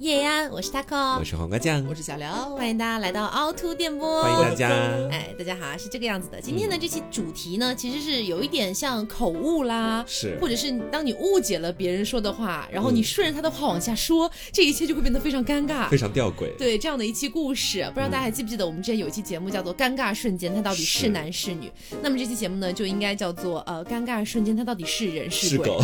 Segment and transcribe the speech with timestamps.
[0.00, 2.26] 叶安，我是 taco，我是黄瓜酱，我是小刘，
[2.56, 4.70] 欢迎大家来到凹凸电波，欢迎大家。
[5.10, 6.40] 哎，大家好，是这个样子的。
[6.40, 16.56] 今天的这期主题呢，其实是有一点像口误啦，是，或者是当你误解了别人说的话，然后你顺着他的话往下说，这一切就会变得非常尴尬，非常吊诡。
[16.56, 21.70] 对，这样的一期故事，不知道大家还记不记得，我们之前有一期节目叫做《尴尬瞬间》，它到底是男是女？
[22.02, 25.68] 那么这期节目呢，就应该叫做呃，尴尬瞬间，它到底是人是鬼？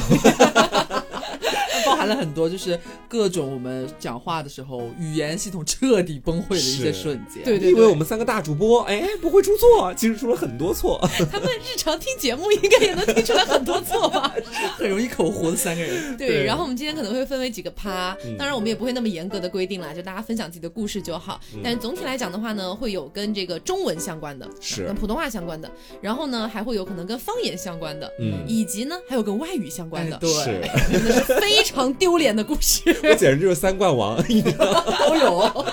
[1.87, 2.79] 包含了很多，就是
[3.09, 7.45] 各种我们讲话的时候，语言系统彻底崩溃的一些瞬间。
[7.45, 11.01] 对对，因为我们三个大主播，哎，不会出错，其实出了很多错。
[11.30, 14.34] 他们日常听节目应该也能听出来很多错吧？
[14.77, 16.16] 很容易口活的三个人。
[16.16, 21.41] 对，然后我们今天可能会分为几个趴，当然我们也不会那么严格的规定啦，就大家分享自己的故事就好。
[21.62, 30.30] 但是总体来讲的话呢，会有跟这个中文相关的，是跟普通话相关的，然后呢还会有可能跟方言相关的，嗯，以及呢还有跟外语相关的，对，
[30.92, 32.83] 真的是非常丢脸的故事。
[33.03, 35.67] 我简直就是三冠王，都有。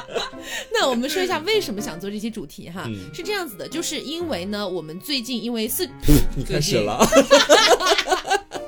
[0.73, 2.89] 那我们说一下为什么想做这期主题哈？
[3.13, 5.87] 是这样子的，就是因为呢，我们最近因为四，
[6.35, 6.99] 你开始了。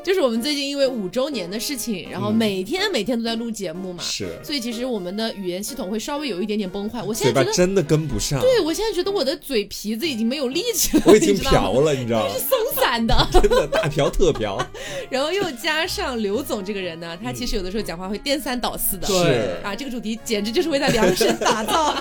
[0.06, 7.02] 就是我们最近因为五周年的事情，然后每天每天都在录节目嘛，是，所以其实我们的语言系统会稍微有一点点崩坏。
[7.02, 8.39] 我现在觉得真的跟不上。
[8.39, 12.30] 对，我现在觉得我的嘴皮子已经没有力气了，我已经瓢了，你知道吗？
[12.38, 14.64] 是松散的， 真的大瓢特瓢。
[15.09, 21.95] 然后又加上刘总这个人呢，他其实有的时候讲话会颠三倒四的，对啊，这个主题简直就是为他量身打造。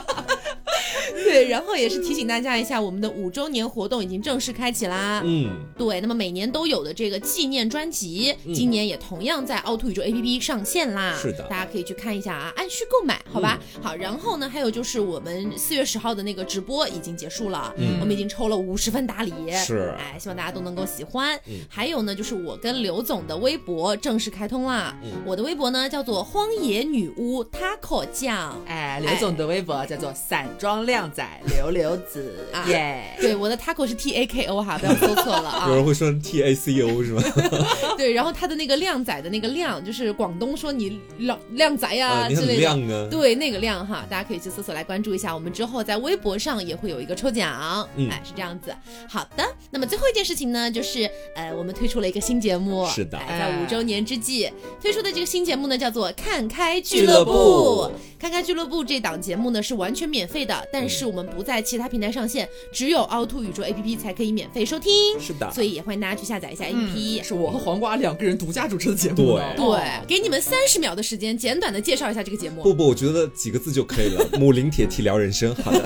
[1.35, 5.21] 对，然后也是提醒大家一下，我们的五周年活动已经正式开启啦。
[5.25, 11.17] 嗯，对，那么每年都有的这个纪念专辑，今年也同样在凹凸宇宙 APP 上线啦。
[11.21, 13.59] 是的，大家可以去看一下啊，按需购买，好吧？
[13.83, 21.39] 好，然后呢，还有就是我们四月十号的那个直播已经结束了，嗯，我们已经抽了五十份大礼，是，哎，希望大家都能够喜欢。
[21.69, 24.97] 还有呢，就是我跟刘总的微博正式开通啦。
[25.27, 31.24] 我的微博呢叫做荒野女巫 taco 酱，哎，刘总的微博叫做散装靓仔
[31.57, 35.69] 刘刘子，耶，对，我的 taco 是 T A K O 哈，不要说错了啊。
[35.69, 37.23] 有人会说 T A C O 是吗？
[37.97, 45.35] 对，然后他的那个靓仔的那个靓，就是广东说你靓靓仔呀之类的，对，那个靓哈，大家可以去搜索来关注一下。
[45.35, 48.75] 我们之后在微博上也会有一个抽奖，哎，是这样子。
[49.09, 57.91] 好的，那么最后一件事情呢，就是呃，我们推出了一个新节目，是的，在五周年之际推出的这个新节目呢，叫做《看开俱乐部》。
[58.17, 64.93] 看开俱乐部这档节目呢是完全免费的，但是我们不在其他平台上线，只有凹凸宇宙 APP 才可以免费收听。
[65.19, 67.23] 是的，所以也欢迎大家去下载一下 APP。
[67.23, 69.17] 是我和黄瓜两个人独家主持的节目。
[69.17, 72.63] 对对，给你们三十秒的时间，简短的介绍一下这个节目。
[72.63, 74.29] 不不，我觉得几个字就可以了。
[74.39, 75.81] 母林铁蹄聊人生，好的。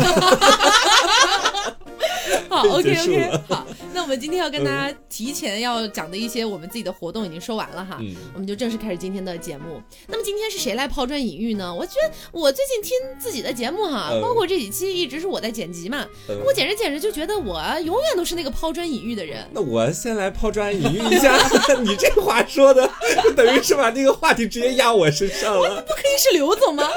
[2.49, 7.99] 好， OK OK，好，那我们今天要跟大家提前要讲的一些我们自己的活动已经说完了哈，
[8.34, 9.81] 我们就正式开始今天的节目。
[10.06, 11.75] 那么今天是谁来抛砖引玉呢？
[11.75, 16.06] 我觉得我最近听自己的节目哈，包括这几期一直是我在剪辑嘛，
[16.44, 19.47] 我剪着剪着就觉得我永远都是那个抛砖引玉的人。
[19.53, 21.38] 那我先来抛砖引玉一下，
[21.83, 22.88] 你这话说的，
[23.37, 25.83] 等于是把那个话题直接压我身上了。
[25.83, 26.88] 不可以是刘总吗？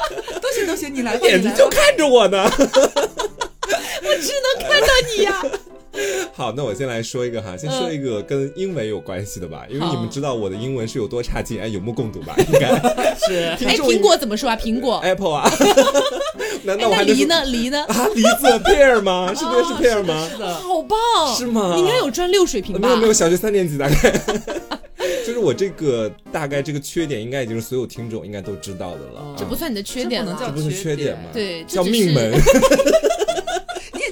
[0.42, 2.50] 都行都行，你来，眼睛就看着我呢。
[4.22, 5.44] 我只能看到你呀。
[6.32, 12.34] 好，那我先来说一个哈，先说一个跟英文有关系的吧，因为你们知道我的英文是有多差劲，哎，有目共睹吧？
[12.40, 12.70] 应该
[13.28, 13.48] 是。
[13.66, 14.56] 哎，苹果怎么说啊？
[14.56, 15.52] 苹果，Apple 啊。
[16.64, 17.44] 难道我还梨呢？
[17.46, 17.84] 梨呢？
[17.86, 19.34] 啊，梨子 pear 吗？
[19.36, 20.30] 是不是是 pear 吗？
[20.62, 21.74] 好棒，是吗？
[21.76, 22.88] 你应该有专六水平吧？
[22.88, 24.22] 没有没有，小学三年级大概。
[25.26, 29.36] 就是我这个大概这个缺点，应该已经是所有听众应该都知道的了。
[29.38, 31.24] 这不算你的缺点，这不是缺点吗？
[31.34, 32.32] 对，叫命门。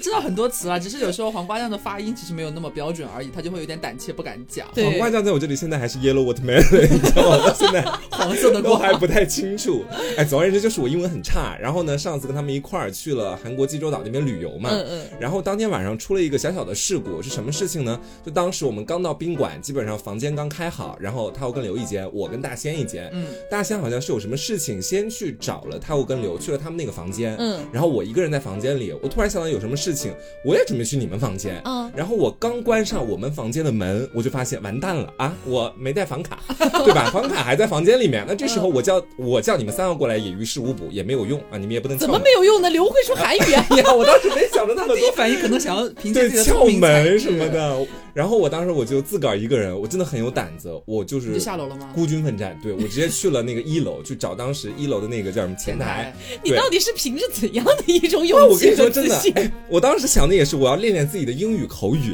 [0.09, 4.67] 知道很多词啊，只是有时候黄瓜酱的发音其实没有那么标准而已，他就会有点胆怯不敢讲。
[4.75, 7.53] 黄瓜酱在我这里现在还是 yellow watermelon，你知道吗？
[7.53, 9.83] 现在黄色的都还不太清楚。
[10.17, 11.55] 哎，总而言之就是我英文很差。
[11.61, 15.05] 然后呢，上次跟他们一块儿去了韩国济州岛那边旅游嘛，嗯嗯。
[15.19, 17.99] 然后当天晚上出了一个小小的事故，是什么事情呢？
[18.25, 23.09] 就当时我们刚到宾馆，基本上房间刚开好，然后他要跟刘一间，我跟大仙一间。
[23.13, 23.27] 嗯。
[23.51, 27.35] 大仙好像是有什么事情，先去找了他，我跟刘去了他们那个房间。
[27.37, 27.59] 嗯。
[27.71, 29.98] 然后我一个人在房间里，我突然想到有什么事情，
[30.45, 30.63] 我也。
[30.69, 35.35] 准备去你们房间，嗯，然后我刚关上我们房间的门，我就发现完蛋了啊！
[35.43, 36.37] 我没带房卡，
[36.85, 37.09] 对吧？
[37.11, 38.23] 房卡还在房间里面。
[38.27, 41.57] 那这时候我叫我叫你们三个过来也于事无补，也没有用啊！
[41.57, 42.69] 你们也不能怎么没有用呢？
[42.69, 43.65] 刘会说韩语啊！
[43.97, 47.87] 我当时没想着那么多，反应可能想要凭借撬门什么的。
[48.19, 51.89] 然后我当时我就自个儿一个人，我真的很有胆子，我就是下楼了吗？
[51.95, 56.13] 孤军奋战，对我直接去了那个一楼，去找当时一楼的那个叫什么前台。
[56.43, 62.11] 你到底是凭着怎样的一种勇气我跟你说真的，我当时想的也是，我要练练自己的英语口语。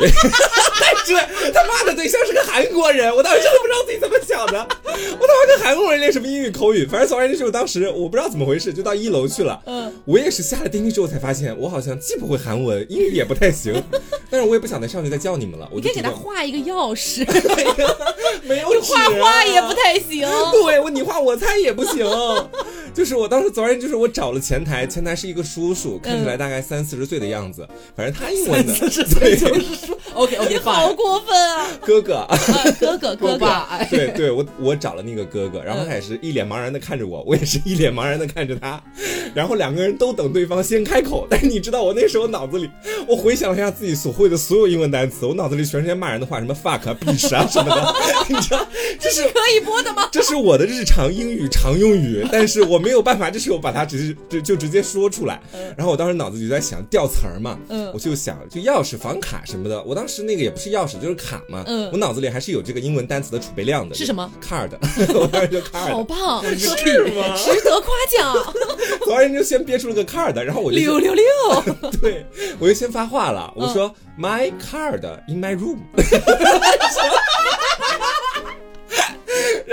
[0.79, 4.59] 但是他妈的对象是个韩国人，我当时真的不知道自己怎么想的。
[4.85, 6.85] 我他妈跟韩国人练什么英语口语？
[6.85, 9.61] 反正总而言之，我当时我不知道怎么回事，就到一楼去了。
[9.65, 13.73] 嗯，我也是下了电梯之后才发现，我好像既不会韩文，英语也不太行。
[14.29, 15.69] 但是我也不想再上去再叫你们了。
[15.71, 17.25] 我可以给他画一个钥匙，
[18.43, 20.27] 没有画画也不太行。
[20.51, 22.05] 对我，你画我猜也不行。
[22.95, 27.67] 就是我当时昨天就是我找了前台，前台是一个叔叔，看起来大概三四十岁的样子。
[27.93, 29.99] 反正他英文的，三四十岁就是叔。
[30.15, 31.67] OK OK，好过分啊！
[31.81, 32.25] 哥哥，
[32.79, 33.65] 哥哥，哥哥。
[33.89, 38.81] 对对，我我找了那个哥哥，然后他也是一脸茫然的看着我，我也是一脸茫然的看着他，
[39.35, 41.27] 然后两个人都等对方先开口。
[41.29, 42.69] 但是你知道，我那时候脑子里，
[43.05, 47.93] 我回想了一下自己所会的所有英文单词，我脑子里全是些骂人的话，什么 fuck、bitch 啊什么的。
[48.29, 48.65] 你知道
[48.97, 50.07] 这是可以播的吗？
[50.13, 55.41] 这是我的日常英语常用语，但是我没有办法，这是我把它直接就就直接说出来。
[55.75, 59.83] 然后我当时脑子就在想调词儿嘛，嗯，我就想就钥匙、房卡什么的。
[59.83, 63.95] 我当时那个也不是钥匙，就是卡嘛，嗯，我脑子里还是有这个英文单词的储备量的。
[63.95, 64.69] 是什么？card，
[65.17, 66.69] 我当时就 card，好棒，是
[67.15, 67.35] 吗？
[67.35, 68.53] 值得夸奖。
[69.03, 71.23] 昨天就先憋出了个 card，然后我就六六六，
[72.01, 72.25] 对
[72.59, 75.77] 我就先发话了，我说 my card in my room。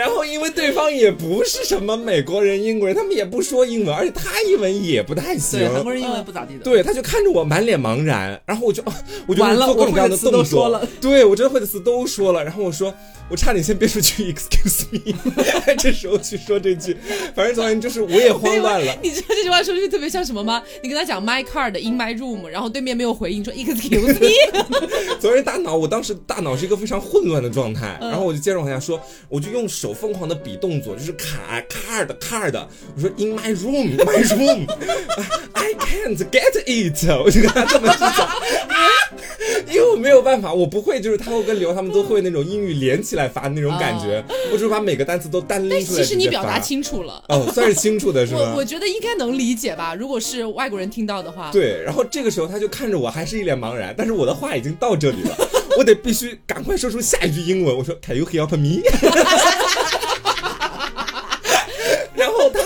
[0.02, 5.60] 然后，因为对方也不是什么美国人、英国人，他们也不说英文，而且他英文也不太行。
[5.60, 6.64] 对，韩国人英文不咋地的。
[6.64, 8.82] 对，他就看着我满脸茫然，然后我就，
[9.28, 10.80] 我就做各种各样的动作。
[11.00, 12.92] 对，我真的会的词都说了，然后我说。
[13.30, 15.14] 我差点先憋出去， excuse me，
[15.78, 16.94] 这时候去说这句，
[17.34, 18.94] 反正总而言之就是我也慌乱了。
[19.02, 20.62] 你知道这句话说出去特别像什么吗？
[20.82, 25.16] 你跟他讲 my card in my room，然后对面没有回应，说 excuse me。
[25.18, 29.00] 昨天大脑，我当时大脑是一个非常混乱的状态，然后我就接着往下说，
[29.30, 38.28] 我就用手疯狂的比动作，就是卡 card card，我说 in my room my room，I can't get it，我就跟他这么去讲，
[39.72, 43.22] 因为我没有办法，我不会，就是他会跟刘他们都会那种英语连起来。
[43.32, 44.22] 发那种感觉，
[44.52, 46.02] 我只是把每个单词都单拎出来。
[46.02, 48.40] 其实你表达清楚了，哦，算是清楚的是吧？
[48.52, 51.50] 我我觉得应该能理解吧，如果是外国人听到的话。
[51.50, 53.94] 对，然后这个时候他就看着我，还是一脸茫然。
[53.96, 55.36] 但是我的话已经到这里了，
[55.78, 57.76] 我得必须赶快说出下一句英文。
[57.76, 58.82] 我说：“Can you help me？”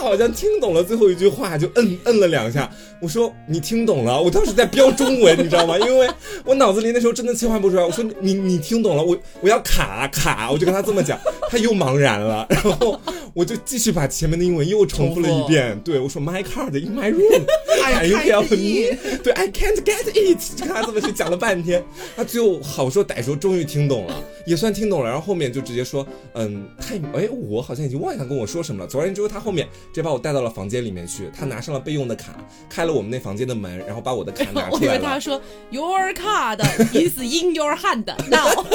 [0.06, 2.70] 好像听懂了最后一句话，就摁摁了两下。
[3.00, 5.78] 我说你听懂了，我当时在标中文，你知道吗？
[5.78, 6.08] 因为
[6.44, 7.84] 我脑子里那时候真的切换不出来。
[7.84, 11.18] 我说你你听懂了，我我要卡卡，我就跟他这么讲，
[11.50, 12.98] 他又茫然了， 然后
[13.34, 15.78] 我就继续把前面的英文又重复了一遍。
[15.84, 17.44] 对我说 My card in my room,
[17.84, 18.96] I help me。
[19.22, 20.56] 对，I can't get it。
[20.56, 21.84] 就跟他这么去讲了半天，
[22.16, 25.06] 他最后好说歹说，终于听懂了， 也算听懂了。
[25.06, 28.88] 然后后面就直接说，嗯，太哎，我好像已经忘记他跟我说什么了。
[28.88, 32.34] 总而言之，他后面直接把我带到了房间里面去，他拿上了备用的卡，
[32.68, 32.84] 开。
[32.84, 35.40] 了我们那房间的门，然后把我的卡拿出来我以为他说
[35.70, 36.60] Your card
[36.92, 38.66] is in your hand now.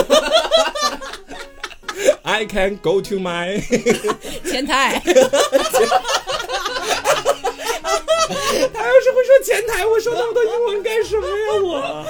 [2.23, 3.61] I can go to my
[4.49, 4.99] 前台。
[8.73, 11.35] 他要是会说前台，我说那么多英文干什么呀？
[11.63, 12.05] 我，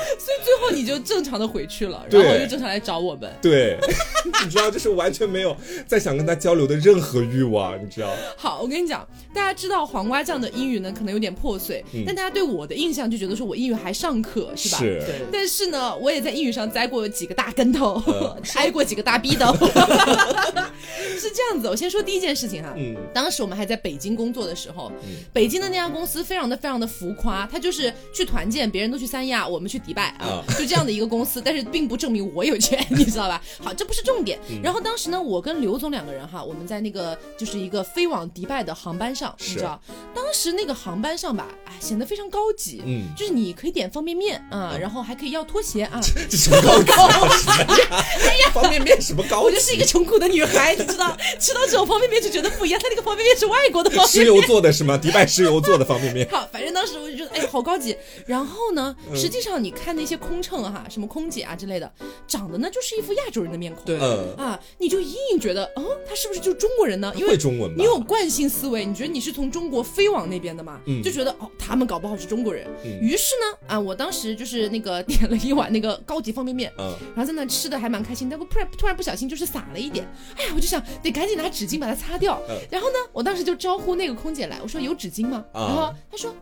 [0.51, 3.31] 最后你就正常的回去了，然后又正常来找我们。
[3.41, 3.77] 对，
[4.43, 5.55] 你知道，就是完全没有
[5.87, 8.09] 再想跟他交流的任何欲望，你知道。
[8.35, 14.79] 好，我跟你讲，大家知道黄瓜酱的英语呢，可能有点破碎，但大家对我的印象就觉得说我英语还尚可，是吧？
[14.79, 15.01] 是。
[15.31, 18.03] 但是呢，我也在英语上栽过几个大跟头，
[18.55, 19.55] 挨过几个大逼斗。
[21.17, 22.73] 是这样子，我先说第一件事情哈。
[22.75, 22.97] 嗯。
[23.13, 24.91] 当时我们还在北京工作的时候，
[25.31, 33.41] 北京的那家公司非常的非常的浮夸，他就是去团建，别人都去三亚，我们去迪拜啊，就这样的一个公司，但是并不证明我有钱， 你知道吧？
[33.63, 34.39] 好，这不是重点。
[34.63, 39.81] 然后当时呢，我跟刘总两个人哈，我们在那个就是一个飞往迪拜的航班上，你知道，
[40.13, 47.07] 当时那个航班上吧，哎，显得非常高级，嗯，就是你可以点方便面啊，然后还可以要拖鞋啊，这什么高高？
[47.91, 49.41] 哎呀，方便面什么高？
[49.41, 54.97] 我就是一个穷苦的女孩，你知道，吃到这种方便面就觉得不一样，他那个方便面是外国的方便面， 石油做的是吗？
[54.97, 56.27] 迪拜石油做的方便面。
[56.29, 57.97] 好，反正当时我就觉得，哎，好高级。
[58.25, 61.91] 然后呢，实际上你看那些空乘哈，什么空姐啊之类的，
[62.27, 63.83] 长得呢就是一副亚洲人的面孔。
[63.83, 63.97] 对，
[64.37, 67.11] 啊，你就隐隐觉得，哦，他是不是就是中国人呢？
[67.15, 70.79] 因为中文，你有惯性思维，你觉得你是从中国飞往那边的嘛？
[70.85, 72.67] 嗯，就觉得哦，他们搞不好是中国人。
[73.01, 80.05] 于是呢，啊，我当时就是那个点了一碗那个高级方便面，嗯，然后在那吃的还蛮开心，但我突然突然不小心就是洒了一点，
[80.37, 82.39] 哎呀，我就想得赶紧拿纸巾把它擦掉。
[82.69, 85.43] 然后呢，我当时就招呼那个空姐来，我说有纸巾吗？
[85.53, 86.35] 然后她说。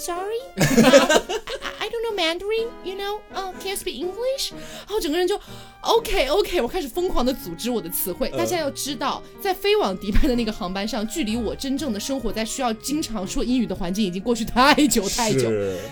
[0.00, 2.68] Sorry, I don't know Mandarin.
[2.82, 4.52] You know, uh, can you speak English?
[4.52, 5.38] 然后整个人就
[5.82, 8.30] OK OK，我开始疯狂的组织我的词汇。
[8.30, 15.50] 大家要知道，在飞往迪拜的那个航班上，距离我真正的生活在需要经常说英语的环境已经过去太久太久。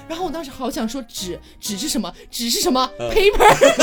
[0.08, 2.10] 然后我当时好想说纸，纸是什么？
[2.30, 3.74] 纸是什么？Paper。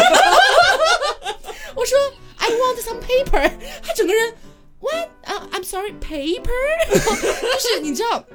[1.76, 1.98] 我说
[2.38, 3.52] I want some paper，
[3.84, 4.34] 他整个人
[4.80, 5.08] What？
[5.26, 6.50] 啊，I'm sorry，paper，
[6.90, 8.26] 就是你知道。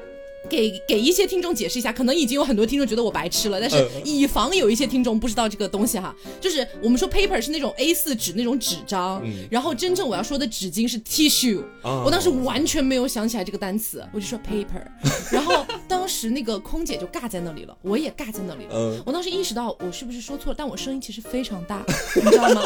[0.48, 14.82] 给给一些听众解释一下，可能已经有很多听众觉得我白痴了，但是以防有一些听众不知道这个东西哈，就是我们说 paper 是那种 A 四纸那种纸张，然后真正我要说的纸巾是 tissue，我当时完全没有想起来这个单词，我就说 paper，
[15.30, 21.84] 然后当时那个空姐就尬在那里了，我也尬在那里了，我当时意识到我是不是说错了，但我声音其实非常大，
[22.16, 22.62] 你知道吗？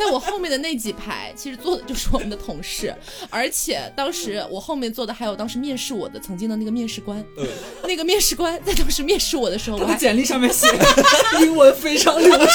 [0.00, 2.94] 在我后面的那几排，其实坐的就是我们的同事，
[3.28, 7.22] 而且当时我后面坐的还有当时面试我的曾经的那个面试官。
[7.84, 10.66] 那个面试官在当时面试我的时候，我的简历上面写
[11.42, 12.48] 英文非常流畅，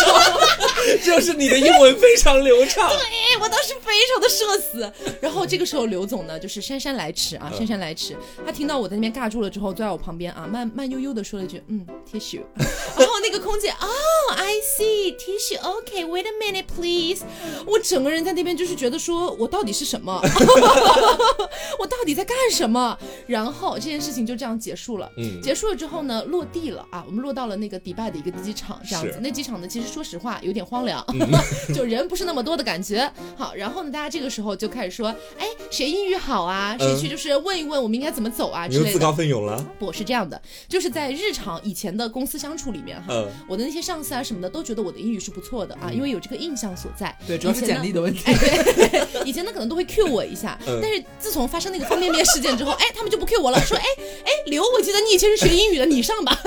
[1.06, 2.90] 就是你的英文非常流畅。
[2.90, 4.92] 对我当时非常的社死。
[5.22, 8.18] 然后这个时候刘总呢，就是姗姗来迟啊，姗姗来迟。
[8.44, 12.42] 他听到我在那边尬住了之后，坐在我旁边啊，慢慢悠悠的说了一句：“嗯，tissue。
[12.98, 13.88] ”然后那个空姐哦
[14.36, 17.24] ，I see tissue，OK，wait a minute please。
[17.66, 20.20] 我整个人在那边就是觉得说我到底是什么？
[21.80, 22.98] 我到底在干什么？
[23.28, 25.12] 然后这件事情就这样结束了。
[25.18, 29.20] 嗯，结束了之后呢，落地了啊，我们落到了那个迪拜的一个机场，这样子。
[29.22, 31.06] 那机场呢，其实说实话有点荒凉，
[31.74, 33.12] 就人不是那么多的感觉。
[33.36, 36.76] 好，然后呢，大家这个时候就开始说，哎，谁英语好啊？
[36.80, 38.92] 谁去就是问一问我们应该怎么走啊之类的。
[38.94, 39.64] 自告奋勇了？
[39.80, 47.16] 不是这样的，就是在日常以前的公司相处里面哈，我的那些上司啊什么的都觉得我的英语是不错的啊，因为有这个印象所在。
[47.28, 48.24] 对，主要是简历的问题。
[48.26, 53.84] 对，以前呢可能都会 Q 我一下，但是自从发生那个方便面事件之后，哎，他们就不 Q 我了，说，哎
[54.26, 56.40] 哎，刘，我记得你以前是学英语的，你上吧。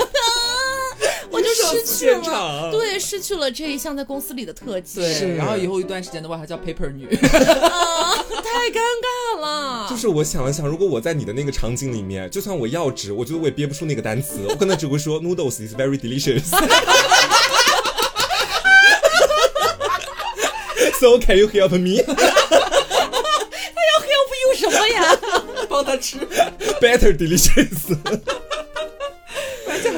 [1.31, 4.99] 我就失去了，对，失去了这一项在公司里的特技。
[4.99, 7.29] 对，然后以后一段时间的话，还叫 paper 女， 太
[8.71, 9.87] 尴尬了。
[9.89, 16.49] 就是我想了想，如果我在你的那个场景里面，就算我要纸，我觉得我也憋不出那个单词，我可能只会说 noodles is very delicious。
[20.99, 22.01] So can you help me？
[22.03, 22.13] 他
[23.85, 25.17] 要 help you 什么呀？
[25.69, 26.17] 帮他吃
[26.81, 27.95] better delicious。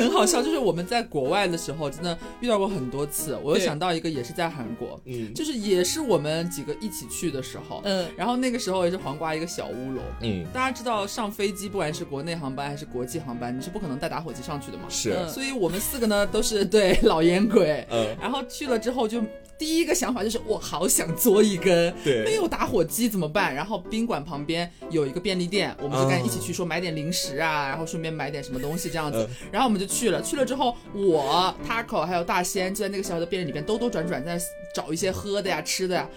[0.02, 3.38] 很好笑，就是我们在国外的时候，真的遇到过很多次。
[3.44, 19.22] 我又想到一个，也是在韩国，嗯，就是也是我们几个一起去的时候，嗯，然后那个时候也是黄瓜一个小乌龙，嗯，大家知道上飞机，不管是国内航班还是国际航班，你是不可能带打火机上去的嘛，是，所以我们四个呢都是对老烟鬼， 嗯，然后去了之后就。
[19.62, 23.54] 第一个想法就是我好想嘬一根，对，没有打火机怎么办？
[23.54, 29.30] 然后宾馆旁边有一个便利店，我们就赶紧一起去说买点零食啊，然后顺便买点什么东西这样子。
[29.52, 34.40] 然后我们就去了，去了之后，我 Taco 还有大仙就在那个小小的便利里边兜兜转转，在
[34.74, 36.08] 找一些喝的呀、吃的呀。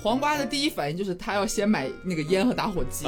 [0.00, 3.04] 黄瓜的第一反应就是他要先买那个烟和打火机，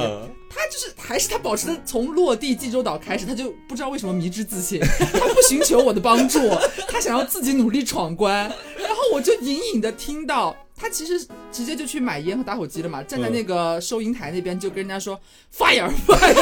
[0.50, 6.40] 他就是还是他保持的从落地济州岛开始，他就不知道为什么迷之自信，他不寻求我的帮助，
[6.88, 8.52] 他想要自己努力闯关。
[8.76, 15.18] 然后我就隐隐的听到他其实直接就去买烟和打火机了嘛，站在那个收银台那边就跟人家说
[15.56, 16.34] fire fire，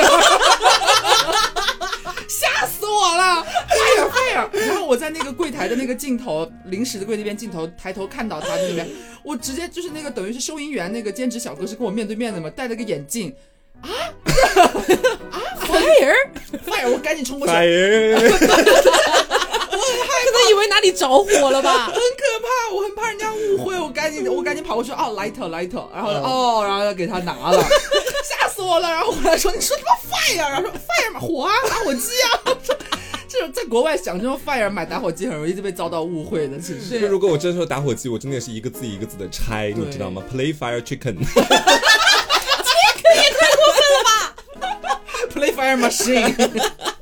[2.54, 4.66] 吓死我了！fire fire。
[4.66, 8.88] 然后我在那个柜台的那个镜头，零食的柜那边镜头抬头看到他那边，
[9.24, 13.34] 我直接就是那个等于是收银员那个兼职小哥是跟我面对面的嘛，戴了个眼镜。
[13.80, 13.90] 啊？
[15.30, 16.14] 啊？fire
[16.64, 17.52] fire，我赶紧冲过去。
[20.44, 22.00] 可能以为哪里着火了吧， 很可
[22.42, 27.62] 怕，我很怕人家误会，我赶紧我赶紧跑过去，哦，lighter lighter，然后哦，然后要给他拿了，
[28.28, 32.56] 吓死我了，然后回来说你说什么 fire，然后说 fire 嘛火啊，打火机啊，
[33.28, 36.98] 这种在国外想这种 fire 买打火机很容易就被遭到误会的，其实。
[37.00, 44.34] 如果我真说打火机，我真的是一个字一个字的拆，你知道吗？Play fire chicken，这也太过分了吧
[45.34, 46.93] ？Play fire machine。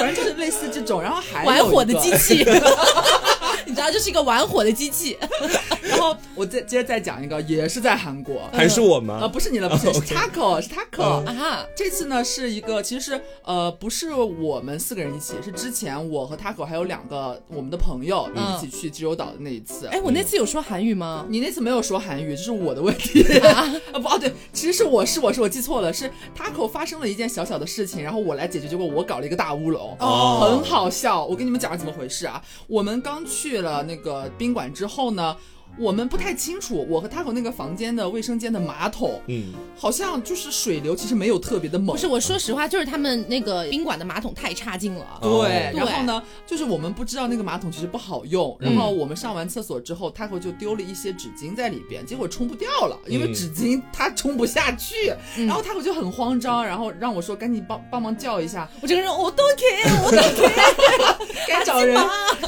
[0.00, 2.44] 反正就是类似这种，然后还玩火的机器，
[3.70, 5.16] 你知道，就是一个玩火的机器。
[5.82, 9.18] 然后 我再接着再讲一个，也是在韩国，还是我吗？
[9.22, 11.64] 呃，不是你了，不是，是 Taco，是 Taco 啊。
[11.76, 19.86] 这次呢是一个，其实是呃，不是我们四个人一起，是之前我和 Taco 还有两个我们的朋友一起去济州岛的那一次。
[19.86, 21.24] 哎，我那次有说韩语吗？
[21.28, 23.72] 你那次没有说韩语，这是我的问题啊！
[24.00, 29.96] 不哦，对，其实是我是我是我记错了，是 Taco 发生了一件小小的事情，然后我来解决，结果我搞了一个大乌龙。
[30.00, 31.24] 哦，很好笑。
[31.24, 32.42] 我跟你们讲怎么回事啊？
[32.66, 35.36] 我们刚去了那个宾馆之后呢。
[35.78, 41.94] 我们不太清楚，我和他口那个房间的卫生间的马桶，嗯，好像就是水流其实没有特别的猛。
[41.94, 45.18] 不是，我说实话，就是他们那个宾馆的马桶太差劲了。
[45.22, 48.56] 对，然后呢，就是我们不知道那个马桶其实不好用。
[48.60, 55.14] 然后我们上完厕所之后，他口就丢了一些纸巾在里边，结果冲不掉了，因为纸巾它冲不下去。
[55.46, 58.68] 然后他口就很慌张，然后让我说赶紧帮帮忙叫一下。
[58.82, 61.96] 我这个人我都可以，我都可以，该 找人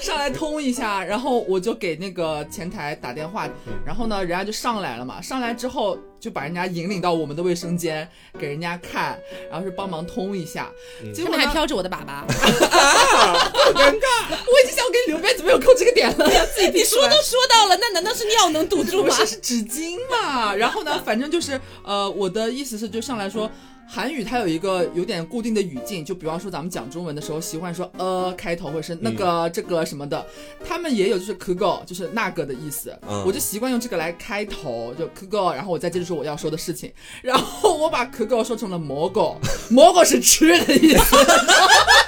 [0.02, 1.02] 上来通一下。
[1.02, 3.12] 然后我就给那个前台打。
[3.12, 3.47] 打电话，
[3.85, 9.19] 然后呢，人家就上来了嘛，上来之后就把人家引领到我们的卫生间给人家看，
[9.50, 10.71] 然后是帮忙通一下，
[11.14, 14.31] 结果还飘着我的粑粑，好尴尬！
[14.31, 16.26] 我已经想给你留面子，没有扣这个点了，
[16.57, 19.14] 自己你说都说到了，那难道是尿能堵住吗？
[19.26, 20.54] 是纸巾嘛？
[20.54, 23.50] 然后呢，反正就是呃，我的意思是就上来说。
[23.87, 30.25] 韩语它有一个有点固定的语境，就比方说咱们讲中文的时候，习惯说呃开头或者是那个这个什么的，
[30.67, 32.97] 他们也有就是可 go 就是那个的意思，
[33.27, 36.91] 我就习惯用这个来开头，就可 go，然后我再接着说我要说的事情，
[37.23, 39.37] 然后我把可 go 说成了蘑菇，
[39.69, 41.17] 蘑菇是吃的意思。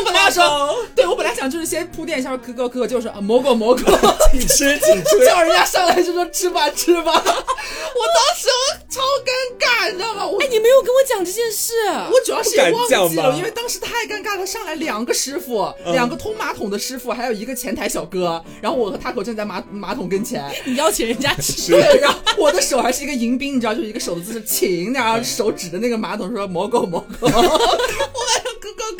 [0.00, 3.82] 我本来要说，对我本来想就是先铺垫一下，可可可可，就是啊，蘑菇蘑菇，
[4.32, 7.12] 请吃请吃，叫人家上来就说吃吧吃吧。
[7.22, 8.48] 我当时
[8.88, 10.22] 超尴尬，你知道吗？
[10.40, 11.74] 哎，你没有跟我讲这件事，
[12.10, 14.46] 我主要是也忘记了，因为当时太尴尬了。
[14.46, 27.28] 上来两个师傅，两个通马桶的师傅，还有一个前台小哥，然后我和他口站在马马桶跟前，你邀请人家吃， 对，然后我的手还是一个迎宾，你知道，就是一个手的姿势，请，然后手指着那个马桶说蘑菇蘑菇。
[27.28, 27.30] 哥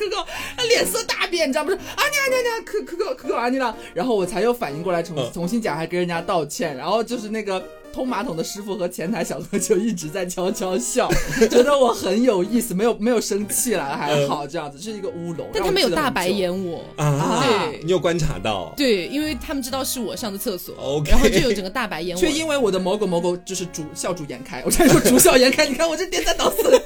[0.08, 0.26] 哥哥
[0.56, 1.76] 他，脸色大变，你知道不是？
[1.76, 11.10] 啊你啊你啊可可可可可啊你了，然后我才又反应过来，重重新讲，还跟人家道歉，然后就是那个通马桶的师傅和前台小哥就一直在悄悄笑，
[11.50, 15.48] 觉得我很有意思，没有没有生气了，还好这样子，是一个乌龙。
[15.52, 16.84] 但他们有大白眼我。
[16.96, 18.72] 啊，对，你有观察到？
[18.76, 26.84] 对，因为他们知道是我上的厕所，OK，然后就有整个大白眼我，却因为我的某狗某狗就是主笑逐颜开， 我才说主笑颜开，你看我这颠三倒四， 我就成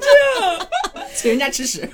[0.00, 0.68] 这样，
[1.14, 1.88] 请人家吃屎。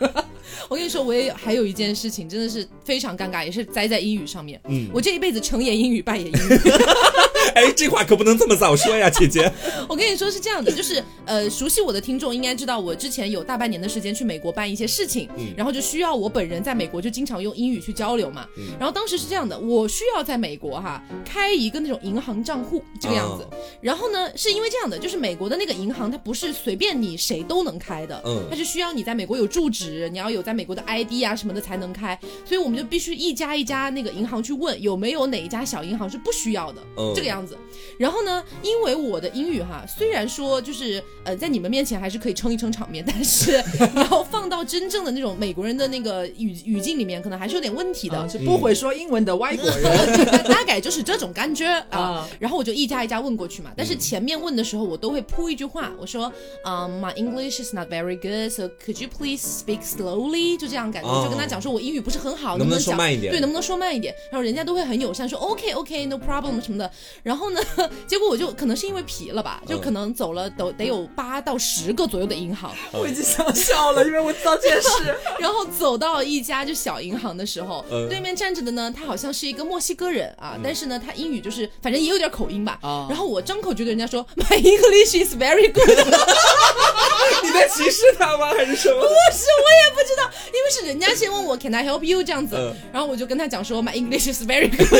[0.69, 4.61] 我跟你说，我也还有一件事情，真的是非常尴尬，也是栽在英语上面。
[4.69, 6.61] 嗯，我这一辈子成也英语，败也英语。
[7.55, 9.51] 哎，这话可不能这么早说呀，姐姐。
[9.89, 18.47] 我跟你说是这样的，就是呃，熟悉我的听众应该知道，我之前有大半年的时间去美国办一些事情，嗯然后就需要我本人在美国就经常用英语去交流嘛。
[18.79, 23.45] 然后当时是这样的，我需要在美国哈开一个那种银行账户这个样子。
[23.81, 32.19] 然后呢，是因为这样的，就是美国的那个银行它不是随便你谁都能开的，嗯，它是需要你在美国有住址，你要有在美国的 ID 啊什么的才能开。
[32.45, 36.83] 所以我们就必须一家一家那个银行去问有没有哪一家小银行是不需要的，
[37.15, 37.57] 这个样子。
[37.99, 43.53] 然后呢，因为我的英语哈，虽然说就是呃，在你们面前还是可以撑一撑场面，但是
[43.95, 52.29] 然后放到真正的那种美国人的那个语语境里面，可能还是有点问题的，是不会说英文的外国人， 大概就是这种感觉 啊。
[52.39, 56.33] 然后我就一家一家问过去嘛，但是前面问的时候，我都会铺一句话，我说，
[56.65, 60.30] 嗯，My English is not very good, so could you please speak slowly？
[60.57, 63.33] 就这样感觉，就跟他讲说我英语不是很好，能不能说慢一点？
[63.33, 64.15] 对，能不能说慢一点？
[64.31, 66.91] 然后人家都会很友善，说 OK OK，no problem 什么的。
[67.23, 67.61] 然后呢？
[68.07, 74.89] 结果我就可能是因为皮了吧，就可能走了都得有八到十个左右的银行， 我已经想笑了，因为我知道这件事。
[75.39, 82.79] 然后走到一家就小银行的时候，对面站着的呢，他好像是一个墨西哥人啊，但是呢，他英语就是反正也有点口音吧。
[83.09, 85.89] 然后我张口就对人家说，My English is very good。
[87.43, 88.51] 你在歧视他吗？
[88.51, 89.01] 还是什么？
[89.01, 92.57] 不是，我也不知道，因为是人家先问我 Can I help you 这样子，
[92.93, 94.95] 然后我就跟他讲说 My English is very good，So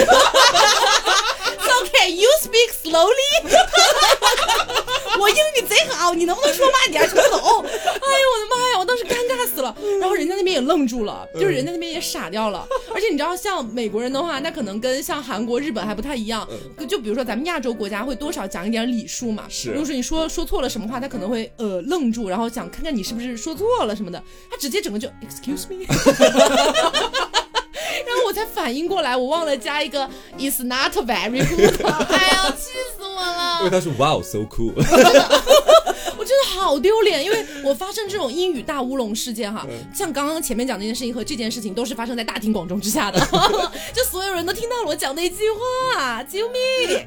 [1.93, 3.31] can you speak slowly。
[5.19, 7.09] 我英语贼好，你能不能说慢点？
[7.09, 7.37] 什么走？
[7.37, 8.79] 哎呦我的妈呀！
[8.79, 9.75] 我当时尴尬死了。
[10.01, 12.67] 然后人家那边也愣住了，就是人家那边也傻掉了。
[12.95, 16.49] 而且你知道，像美国人的话，那可能跟像韩国、日本还不太一样。
[16.89, 19.45] 就比如说咱们亚洲国家会多少讲一点礼数嘛。
[19.49, 19.71] 是。
[19.71, 24.23] 如果说你说说错了什么话，他可能会呃愣住，然后想看看你是不是说错了什么的。
[24.51, 25.87] 他直接整个就 excuse me。
[28.11, 33.59] 然后我才反应过来，我忘了加一个 is not very good，哎呀，气死我了！
[33.61, 34.73] 因为他是 wow so cool，
[36.31, 43.19] 我真的好丢脸，因为我发生这种英语大乌龙事件哈，像刚刚前面讲那件事情和这件事情都是发生在大庭广众之下的，
[43.93, 45.37] 就所有人都听到了我讲那句
[45.97, 47.05] 话，救命，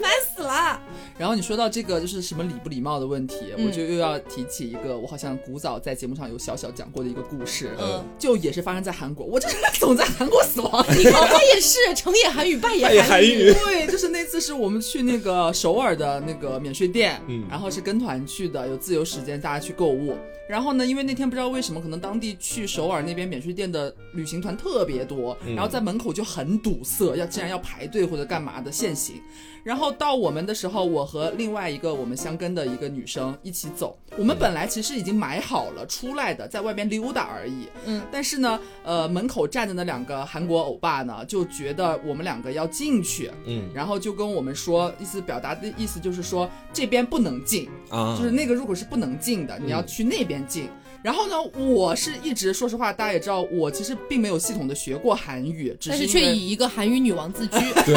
[0.00, 0.80] 烦死了。
[1.18, 20.14] 然后你说到这个就是什么礼不礼貌的问题，我就又要提起一个我好像古早在节目上有小小讲过的一个故事，嗯，就也是发生在韩国，我就是总在韩国死亡，你刚刚也是成也韩语，败也韩语， 对，就是那次是我们去那个首尔的那个免税店，嗯，然后是跟团去去的，有自由时间大家去购物。
[20.48, 29.16] 然后呢，因为那天不知道为什么，可能当地去首尔那边免税店的旅行团特别多，然后在门口就很堵塞，要竟然要排队或者干嘛的限行。
[29.64, 33.98] 然后到我们的时候，我和另外一个我们相跟的一个女生一起走。
[34.16, 37.66] 我们本来其实已经买好了出来的，在外边溜达而已。
[37.84, 43.28] 嗯，但是呢，呃，门口站着那两个韩国欧巴呢，就觉得我们两个要进去。
[43.44, 50.68] 嗯，然后就跟我们说，意思表达的意思就是说这边不能进啊，就是那个入口是不能进的，你要去那边进。
[51.02, 57.58] 然后呢，我是一直说实话，大家也知道，我其实并没有系统的学过韩语，只是却以一个韩语女王自居。
[57.84, 57.94] 对。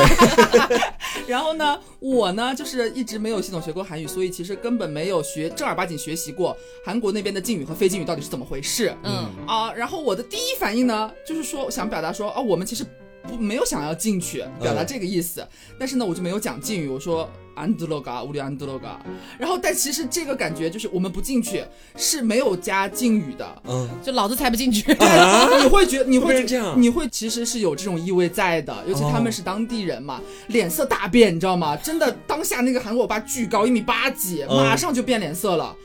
[1.28, 8.96] 然后呢，我呢就是一直没有系统学过韩语，所以其实根本没有学正儿八经学习过韩国那边的敬语和非敬语到底是怎么回事。
[9.04, 12.86] 嗯啊，然后我的第一反应呢，就是说想表达说，哦，我们其实。
[13.24, 15.46] 不没有想要进去表达这个意思，
[15.78, 19.00] 但是呢，我就没有讲敬语，我说安德罗嘎，乌里安德罗嘎。
[19.38, 21.64] 然后，但其实这个感觉就是我们不进去
[21.98, 24.84] 是没有加敬语的，嗯，就老子才不进去。
[25.62, 31.76] 你会觉得你会这样，你会其实是有这种意味在的，尤其他们是当地人嘛，脸色大变，你知道吗？
[31.76, 35.76] 真的，当下那个韩国欧巴巨高，一米八几，马上就变脸色了。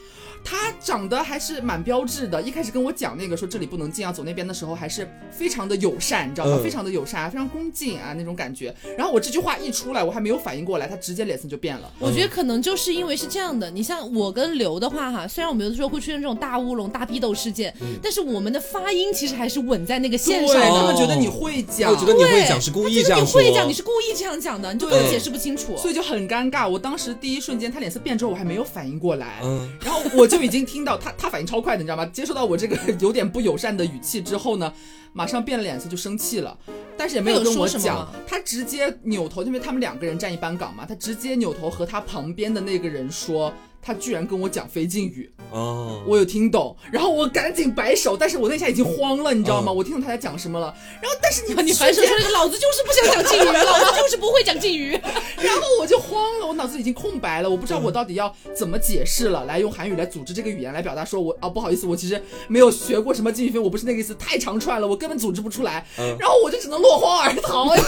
[0.44, 6.61] 他长得还是蛮标致的，一开始跟我讲那个说这里不能进，啊走那边的时候，还是非常的友善，你知道吗？
[6.62, 8.74] 非常的友善，非常恭敬啊那种感觉。
[8.96, 11.90] 然后我这句话一出来，我还没有反应过来，他直接脸色就变了。
[11.98, 20.61] 我觉得可能就是因为是这样的，你像我跟刘的话哈，虽然我们有的时候会出现这种大乌龙、大逼斗事件，但是我们的发音其实还是稳在那个线上。
[20.61, 23.40] 他们觉得你会讲，我觉得你会讲是故意这样说。
[23.40, 26.68] 你会讲，你是故意这样讲的，你就解释不清楚，所以就很尴尬。
[26.68, 29.40] 我当时第一瞬间他脸色变之后，我还没有反应过来，
[29.80, 31.12] 然后我就已经听到他。
[31.16, 32.05] 他反应超快的，你知道吗？
[32.07, 34.73] 接受到我这个 有点不友善的语气之后呢，
[35.12, 36.57] 马上变了脸色，就生气了，
[36.97, 43.53] 但是也没有跟我讲，他直接扭头，因为他们两个人站一班岗嘛，他直接扭头和他旁边的那个人说。
[43.85, 45.31] 他居然跟我讲非敬语。
[45.51, 49.70] 哦，我有听懂，然后我赶紧摆手，但是我那下已经慌了，你知道吗？
[49.70, 54.92] 我听懂他在讲什么了，然后但是你你摆手说那个老子就是不想讲敬语，老子就是不会讲敬语，
[55.38, 65.87] 然后我就慌了，我脑子已经空白了，我不知道我到底要怎么解释了，来用韩语来组织这个语言来表达，说我啊不好意思，我其实没有学过什么敬语分，我不是那个意思，太长串了，我根本组织不出来，
[66.18, 67.68] 然后我就只能落荒而逃，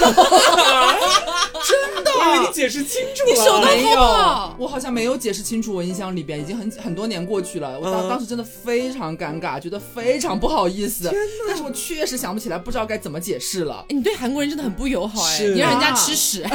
[1.67, 4.55] 真的，因为你解释清楚了，你手都好。
[4.59, 6.71] 我好像没有解释清楚，我印象里边已经很。
[6.77, 11.11] 很多年过去了，我当当时真的非常尴尬，觉得非常不好意思。
[11.49, 13.85] 但是我确实想不起来，不知道该怎么解释了。
[13.89, 16.45] 你对韩国人真的很不友好哎，你让人家吃屎。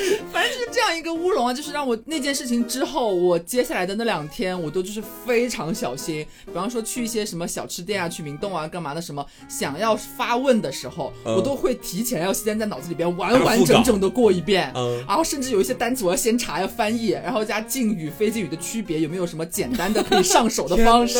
[0.32, 6.26] 反正就是这样一个乌龙啊，就是让我那件事情之后，我接下来的那两天，我都就是非常小心。
[6.46, 14.72] 比方说去一些什么小吃店啊，去明洞啊，干嘛的什么，想要发问的时候，我都会提前要先在脑子里边完完整整的过一遍。
[15.06, 21.18] 然后甚至有一些单词我要先查要翻译，然后加敬语非敬语的区别有没有什么简单的可以上手的方式，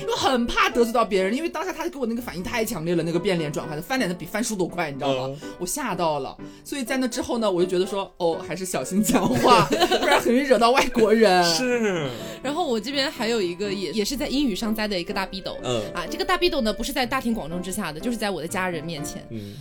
[0.00, 5.36] 因为很怕得罪到别人，因为当下他给我那个反应太强烈了，那个变脸转换的翻脸的比翻书都快，你知道吗？
[5.58, 6.36] 我吓到了。
[6.64, 8.12] 所以在那之后呢，我就觉得说。
[8.18, 9.64] 哦，还是小心讲话，
[10.00, 11.42] 不然很容易惹到外国人。
[11.44, 12.08] 是。
[12.42, 15.56] 然后我这边还有一个，也也是在英语上栽的一个大逼斗。
[15.62, 15.82] 嗯。
[15.94, 19.26] 啊，这个大逼斗呢，不是在大庭广众之下的，就是在我的家人面前。
[19.30, 19.54] 嗯。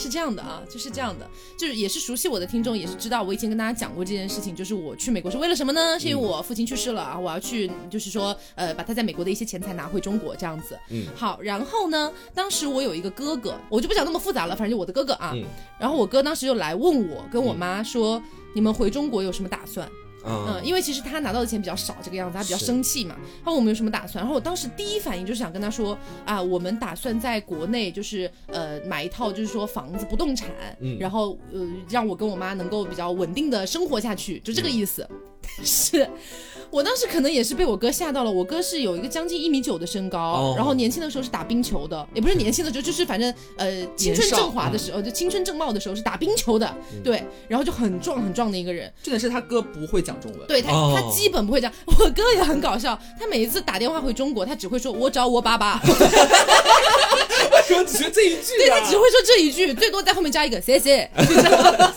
[0.00, 5.98] 是这样的啊，就是这样的，就是也是熟悉我的听众也是知道，我以前跟大家讲过这件事情，就是我去美国是为了什么呢？
[5.98, 10.78] 是因为我父亲去世了啊，我要去，就是说，呃，把他在美国的一些钱财拿回中国这样子。
[10.88, 11.04] 嗯。
[11.14, 15.32] 好，然后呢，当时我有一个哥哥，我就不讲那么复杂了，反正就我的哥哥啊。
[15.34, 15.44] 嗯。
[15.78, 18.22] 然后我哥当时就来问我，跟我妈说，
[18.54, 19.86] 你们回中国有什么打算？
[20.24, 23.16] 嗯，因为其实他拿到的钱比较少，这个样子他比较生气嘛。
[23.44, 30.50] 他问我们有什么打算，然后我当时第一反应就是想跟他说啊，我们打算在国内就是呃买一套就是说房子不动产，
[30.98, 35.08] 然后呃让我跟我妈能够比较稳定的生活下去，就这个意思。
[35.64, 36.08] 是。
[36.70, 38.30] 我当时可能也是被我哥吓到了。
[38.30, 48.92] 我哥是有一个将近一米九的身高，然后年轻的时候是打冰球的，也不是年轻的时候，就是反正呃青春正华的时候，就青春正茂的时候是打冰球的，对，然后就很壮很壮的一个人。
[49.02, 51.72] 重点是他哥不会讲中文，对他他基本不会讲。
[51.86, 55.80] 我哥也很搞笑，他每一次打电话回中国，他只会说我找我爸爸。
[57.52, 58.58] 为什么只说这一句？
[58.58, 61.08] 对他只会说这一句，最多在后面加一个谢谢，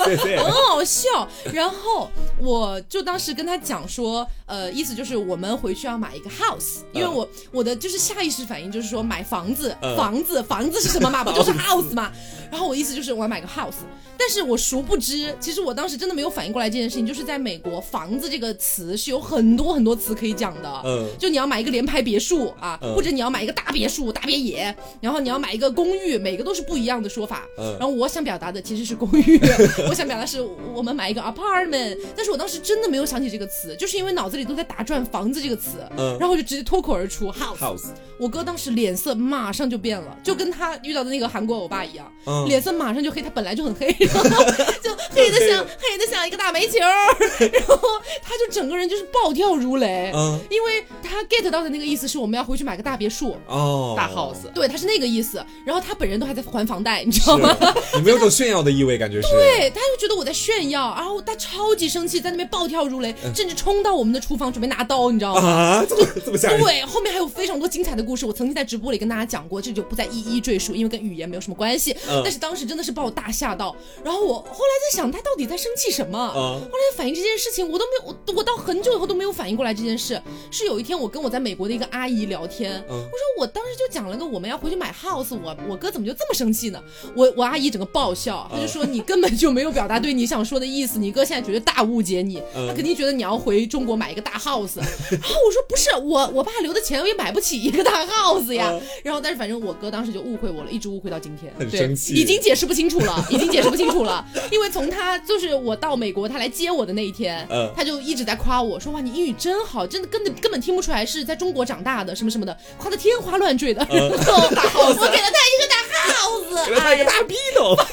[0.05, 1.27] 谢谢，很好笑。
[1.51, 2.09] 然后
[2.39, 11.23] 我就当时跟他讲说，呃，意思就是我们回去要买一个 house，因为我我的就是下意识反应就是说买房子，房子，房子是什么嘛？
[11.25, 12.11] 不就是 house 嘛？
[12.51, 13.81] 然后我意思就是我要买个 house，
[14.17, 29.39] 但是我殊不知，其实我当时真的没有反应过来这件事情，就是在美国，房子这个词是有很多很多词可以讲的，嗯，就你要买一个联排别墅啊，或者你要买一个大别墅、大别野，然后你要买一个公寓，每个都是不一样的说法，嗯，然后我想表达的其实是公寓，
[29.89, 30.39] 我想表达是
[30.75, 37.57] 我们买一个 apartment，但是我当时真的没有想起这个词，就是因为脑子里都在打转房子这个词，嗯，然后我就直接脱口而出 house。
[37.57, 37.85] house，
[38.17, 42.47] 我哥当时脸色马上就变了，就跟他遇到的那个韩国欧巴一样，嗯。
[42.47, 47.77] 脸色马上就黑，他本来就很黑， 就黑的像黑的像一个大煤球， 然后
[48.21, 53.35] 他就整个人就是暴跳如雷，嗯，因为他 get 到的那个意思是我们要回去买个大别墅。
[53.47, 57.55] 哦，大 house，对，他是那个意思， 然后他本人都还在还房贷，你知道吗？
[57.95, 58.97] 你没有种炫耀的意味？
[58.97, 65.41] 感觉是，对，他就觉得我在炫耀，然后他超级生气，在那边暴跳如雷，甚至冲到我们的厨房准备拿刀，你知道吗？
[65.41, 66.61] 啊，这么这么吓人？
[66.61, 71.95] 对，后面还有非常多精彩的故事，我曾经在直播里跟大家讲过，这就不再一一赘述，因为跟语言没有什么关系。
[72.23, 76.17] 但是当时真的是把我大吓到，然后我后来在想，他到底在生气什么？
[76.33, 80.21] 后来反应这件事情，我都没有，我我到很久以后都没有反应过来这件事。
[80.51, 86.81] 是有一天我跟我在美国的一个阿姨聊天，我说我当时就讲了个我们要回去买 house，我我哥怎么就这么生气呢？
[87.15, 94.77] 我我阿姨整个爆笑，她就说你根本就没有表达对你想说的意思，你哥现在绝对大误解你，他肯定觉得你要回中国买一个大 house。
[94.77, 98.71] 然后我说不是，我我爸留的钱我也买不起一个大 house 呀。
[99.03, 104.25] 然后但是反正我哥当时就误会我了，一直误会到今天，很生气，已经解释不清楚了， 已经解释不清楚了。
[104.51, 113.85] 因为从他就是我到美国他来接我的那一天，他就一直在夸我说哇你英语真好，真的根本根本听不出来是在中国长大的什么什么的，夸的天花乱坠的。
[113.89, 114.07] 然后
[114.87, 117.87] 我给了他一个大 house， 给了他一个大逼斗，烦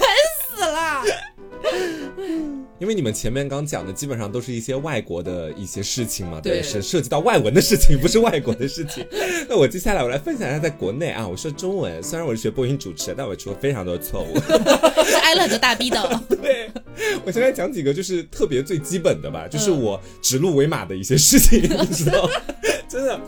[0.57, 1.03] 死了。
[2.79, 9.07] 因为你们前面刚讲的基本上都是一些外国的一些事情嘛，对，是涉及到外文的事情，不是外国的事情。
[9.49, 14.35] 那我接下来我来分享一下在国内啊，我说中文，虽然我是学播音主持，但我出了非常多的错误，
[15.05, 16.23] 是挨了很多大逼的。
[16.29, 16.71] 对，
[17.27, 22.29] 我先来讲几个就是特别最基本的吧，就是我指鹿为马的一些事情，你知道，
[22.89, 23.21] 真的。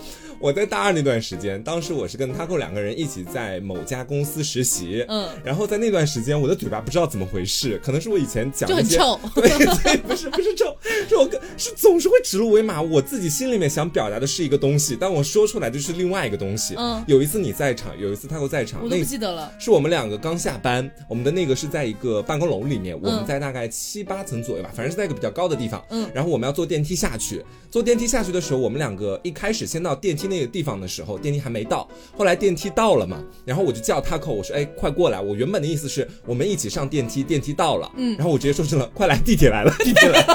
[0.43, 10.77] 我在大二那段时间，当时我是跟 Taco 两个人一起在某家公司实习，嗯，然后在那段时间，我的嘴巴不知道怎么回事，可能是我以前讲就很臭，对对，不是不是臭，
[11.09, 16.75] 是我是总是会指鹿为马，我自己心里面想表达的是一个东西，但我说出来就是另外一个东西。
[16.77, 31.19] 嗯，有一次你在场，有一次 Taco 在场，我都不记得了，是我们两个刚下班，我们的那个是在一个办公楼里面，我们在大概七八层左右吧，反正是在一个比较高的地方，嗯，然后我们要坐电梯下去，坐电梯下去的时候，我们两个一开始先到电梯那个地方的时候。
[31.19, 35.21] 电梯还没到，后来电梯到了嘛，然后我就叫他口，我说哎，快过来！
[35.21, 40.35] 我原本的意思是我们一起上电梯，电梯到了，嗯，然后我直接说成了快来，地铁来了，地铁来了。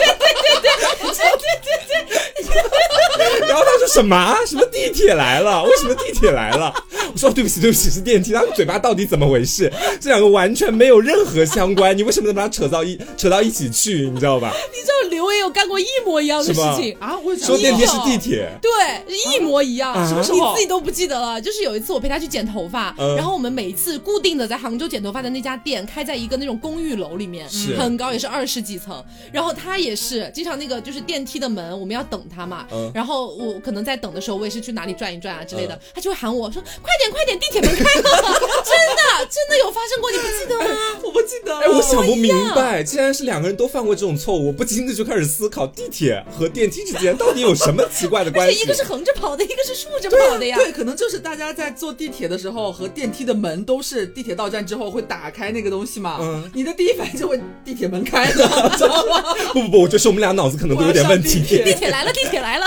[3.47, 4.35] 然后他说什么？
[4.45, 5.63] 什么地铁来了？
[5.63, 6.73] 为什么地铁来了？
[7.11, 8.31] 我说对不起，对不起，是电梯。
[8.33, 9.71] 他嘴巴到底怎么回事？
[9.99, 14.09] 这两个完全没有任何相关，你为什么能把它扯到一扯到一起去？
[14.09, 14.51] 你知道吧？
[14.71, 17.17] 你知道刘也有干过一模一样的事情啊？
[17.23, 18.69] 我说电梯是地铁，对，
[19.07, 19.93] 一模一样。
[20.07, 20.37] 什么时候？
[20.37, 21.41] 你自己都不记得了。
[21.41, 29.03] 就是有一次我陪他去剪头发，然后我们每一次固定的在杭州剪头发的那家店开在一个那种公寓楼里面，很高，也是二十几层。
[29.31, 32.65] 然后他也是经常那个就是电梯的门，我们要等他嘛。
[32.93, 38.09] 然后我可能在等的时候，我也是去哪里转一转啊之类的，他就会喊我说：“快点，快点，地铁门开了！”
[38.67, 40.99] 真的，真的有发生过，你不记得吗？
[41.03, 41.57] 我不记得。
[41.57, 48.61] 哎，我想不明白，既然是两个人都犯过这种错误，我不禁的就开始思考地铁和电梯之间到底有什么奇怪的关系？
[48.61, 50.57] 一个是横着跑的，一个是竖着跑的呀。
[50.57, 56.17] 对，可能就是大家在坐地铁的时候和电梯的门都是地铁到站之后会打开那个东西嘛。
[56.21, 56.51] 嗯。
[56.53, 59.23] 你的第一反应就会地铁门开了， 知道吗？
[59.53, 61.39] 不不不，我觉得是我们俩脑子可能都有点问题。
[61.63, 62.65] 地铁来了，地铁来了。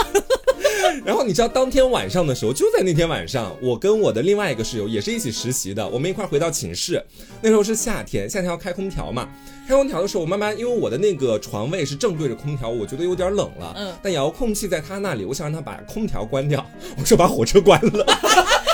[1.04, 7.02] 然后你知道当天晚上的时候，就在那天晚上，我跟我的另外一个室友也是一起实习的，我们一块回到寝室。
[7.40, 9.28] 那时候是夏天，夏天要开空调嘛。
[9.66, 13.74] 开空调的时候，我慢慢因为我的那个床位是正对着空调，我觉得有点冷了。
[13.76, 13.94] 嗯。
[14.02, 16.64] 但遥控器在他那里，我想让他把空调关掉。
[16.98, 18.06] 我说把火车关了。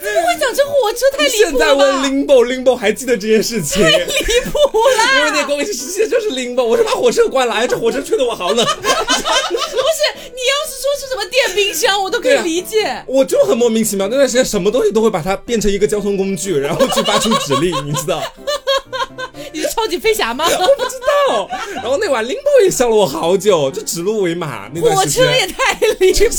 [0.00, 0.04] 真的假的？
[0.04, 0.98] 怎么会讲成火车？
[1.16, 1.66] 太离谱了。
[1.66, 3.82] 现在问 Limbo，Limbo 还记得这件事情？
[3.82, 5.18] 太离谱了。
[5.18, 7.54] 因为那公司实习就是 Limbo，我说把火车关了。
[7.54, 8.64] 哎，这火车吹得我好冷。
[8.64, 8.88] 不是，
[10.24, 13.04] 你要是说是什么电冰箱，我都可以理解。
[13.06, 18.22] 我就很莫名其妙，那段时间什么东西都会把它变成一个交通工具，然后去发出指令，你知道？
[19.52, 20.44] 你是超级飞侠吗？
[20.46, 21.48] 我不知道。
[21.74, 24.70] 然后那晚 Limbo 也笑了我好久，就指鹿为马。
[24.72, 26.20] 那火车也太离谱。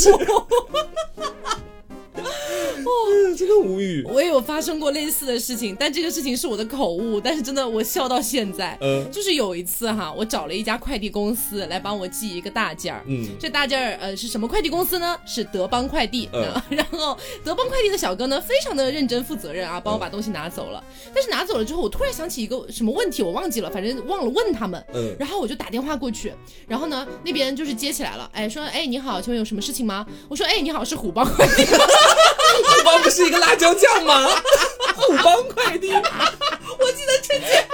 [3.31, 4.03] 哇，真的无语。
[4.05, 8.77] 我也有发生过类似的事情，但这个事情是我的口误，但是真的我笑到现在。
[8.81, 13.03] 嗯，就是有一次哈，我找了一家快递公司来帮我寄一个大件儿。
[13.07, 15.17] 嗯，这大件儿呃是什么快递公司呢？
[15.25, 16.29] 是德邦快递。
[16.33, 20.83] 嗯， 然后德邦快递的小哥呢，非常的认真负责任啊，帮我把东西拿走了。
[21.13, 24.83] 但是拿走了之后，我突然想起一个什么问题，我忘记了，反正忘了问他们。
[24.93, 26.33] 嗯，然后我就打电话过去，
[26.67, 30.05] 然后呢那边就是接起来了，哎说哎你好，请问有什么事情吗？
[30.29, 31.63] 我说哎你好是虎邦快递。
[32.57, 34.29] 虎邦不是一个辣椒酱吗？
[34.95, 35.91] 虎邦快递，
[36.79, 37.67] 我记得这件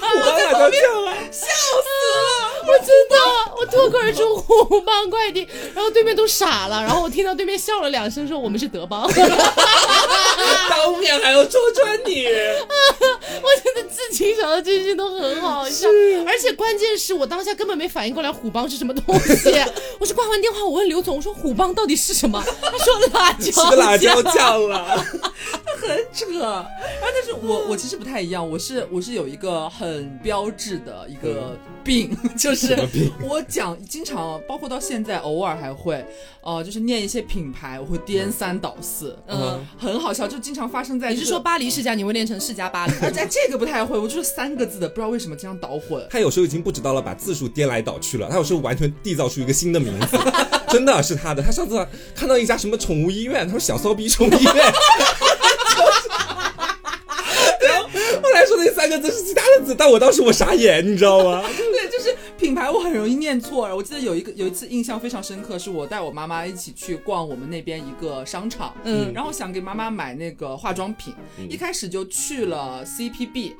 [0.00, 2.33] 虎邦辣椒酱啊，笑死了！
[2.66, 3.16] 我真的，
[3.56, 9.10] 我脱口而出虎帮快递，然后对面都傻了，然后我听到对面笑了两声，说我们是德邦，
[10.68, 12.24] 当面还要戳穿你，
[13.64, 15.88] 觉得至今想到这些都很好笑，
[16.26, 19.50] 而且关键是我当下根本没反应过来虎帮是什么东西。
[19.98, 22.42] 我是挂完电话，我问刘总，我说虎帮到底是什么？
[22.60, 24.84] 他说辣椒，是辣椒酱了，
[25.80, 26.26] 很扯。
[26.40, 32.53] 然后但是我我其实不太一样，我是我是有一个很标志的一个病，就是
[33.22, 36.04] 我讲经常，包括到现在偶尔还会，
[36.42, 42.92] 呃，就是念一些品牌，我会颠三倒四，嗯，很好笑，就经常发生在你是说巴黎世家，你会念成世家巴黎？
[43.02, 46.06] 而且这个不太会，我就是三个字的，不知道为什么经常捣混。
[46.10, 50.18] 他有时候已经不知道了，把字数颠来倒去了，他有时候完全缔造出一个新的名字，
[50.70, 51.42] 真的是他的。
[51.42, 54.72] 他上次看到一家什么宠物医院，他说小骚逼宠物医院。
[58.22, 61.42] 后来说那三个字是其他的字，但我当时我傻眼，你知道吗？
[62.44, 63.74] 品牌我很容易念错。
[63.74, 71.14] 我记得有一个有一次印象非常深刻，是我带我妈妈一起去逛我们那边一个商场，嗯，然后想给妈妈买那个化妆品，
[71.48, 73.54] 一开始就去了 CPB。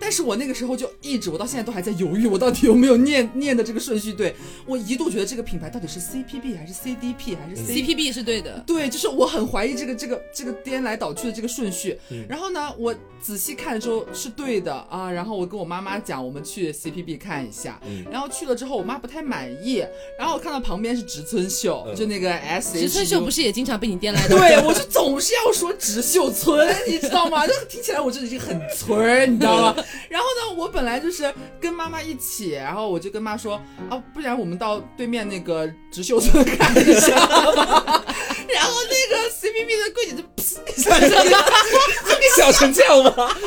[0.00, 4.34] 但是我那个时候就一直，我到现在都还在犹豫，我到底有没有念念的这个顺序对？
[4.66, 8.58] 我一度觉得这个品牌到底是 CPB 还是 CDP 还是 CPB 是对的？
[8.66, 11.98] 对，就是我很怀疑这个这个这个颠来倒去的这个顺序。
[12.28, 15.10] 然后呢，我仔细看的时候是对的啊。
[15.10, 17.80] 然后我跟我妈妈讲，我们去 CPB 看一下。
[18.10, 19.84] 然后去了之后，我妈不太满意。
[20.18, 22.78] 然后我看到旁边是植村秀，就那个 S。
[22.78, 24.26] 植村秀不是也经常被你颠来？
[24.28, 27.46] 倒对，我就总是要说植秀村，你知道吗？
[27.46, 29.84] 就听起来我就已经很村，你知道吗？
[30.08, 37.16] 然后呢，我本来就是跟妈妈一起，然后我就跟妈说啊，不然我们到对面那个植秀村看一下。
[38.52, 40.90] 然后那个 C P B 的柜姐就噗一下，
[42.36, 43.30] 笑成这样吗？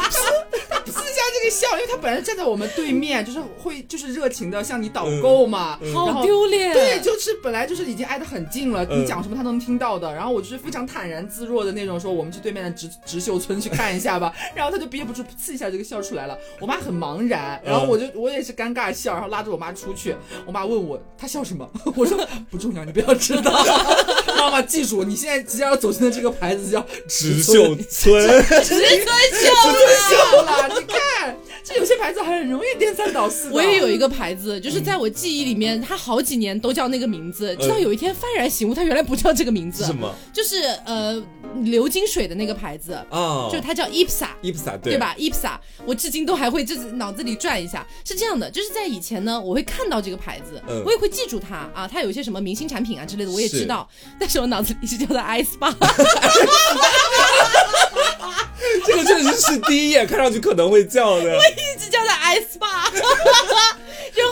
[1.35, 5.77] 这个笑，因为他本来站在我们对面，就是会就是热情的向你导购嘛。
[5.93, 6.71] 好丢脸。
[6.71, 10.13] 对，就是本来就是已经挨得很近了，你讲什么他都能听到的。
[10.13, 14.33] 然后我就是非常坦然自若的那种说，我们去对面的植植秀村去看一下吧。
[14.53, 16.32] 然后他就憋不住噗一下这个笑出来了。
[16.59, 20.15] 我妈很茫然，然后我就我也是尴尬笑，然后拉着我妈出去。
[20.45, 22.17] 我妈问我她笑什么， 我说
[22.49, 23.51] 不重要，你不要知道。
[24.37, 28.21] 妈妈记住，你现在即将要走进的这个牌子叫植秀村，
[28.63, 28.79] 植村
[29.31, 30.69] 秀了。
[30.69, 33.49] 你看， 这有些牌子很容易颠三倒四。
[33.51, 39.85] 我也有一个牌子，就是在我记忆里面，它好几年都叫那个名字，直到有一天幡然醒悟，它原来不叫这个名字。
[39.85, 40.13] 什么？
[40.33, 41.21] 就是呃，
[41.61, 47.85] 流金水的那个牌子啊，就是它叫 Ipsa，Ipsa 对吧？Ipsa，我至今都还会就是脑子里转一下。
[48.03, 53.87] 是这样的，就是在以前呢，我会看到这个牌子，我也会记住它啊，它有一些什么明星产品啊之类的，我也知道。
[54.19, 55.71] 但是我脑子里是叫它 S 八，
[58.85, 61.35] 这个确实是第一眼看上去可能会叫的。
[61.35, 62.91] 我一直叫它 S 八。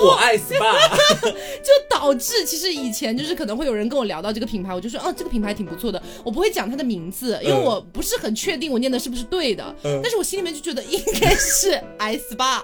[0.04, 0.90] 我爱 SPA，
[1.22, 12.62] 就导致其实以前就是可能会有人跟我聊到这个品牌，我就说哦这个品牌挺不错的，我不会讲它的名字，因为我不是很确定我念的是不是对的，但是我心里面就觉得应该是 SPA。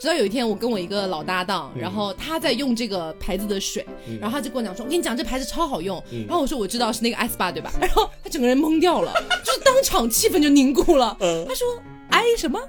[0.00, 3.86] 直到有一天我跟我一个老搭档，然后他在用这个牌子的水，
[4.20, 7.72] 然后他就跟我讲说，我跟你讲这牌子超好用，然后我说我知道是那个 SPA 对吧？
[7.80, 9.12] 然后他整个人懵掉了，
[9.44, 11.16] 就是当场气氛就凝固了，
[11.48, 11.66] 他说。
[12.10, 12.60] 爱什么？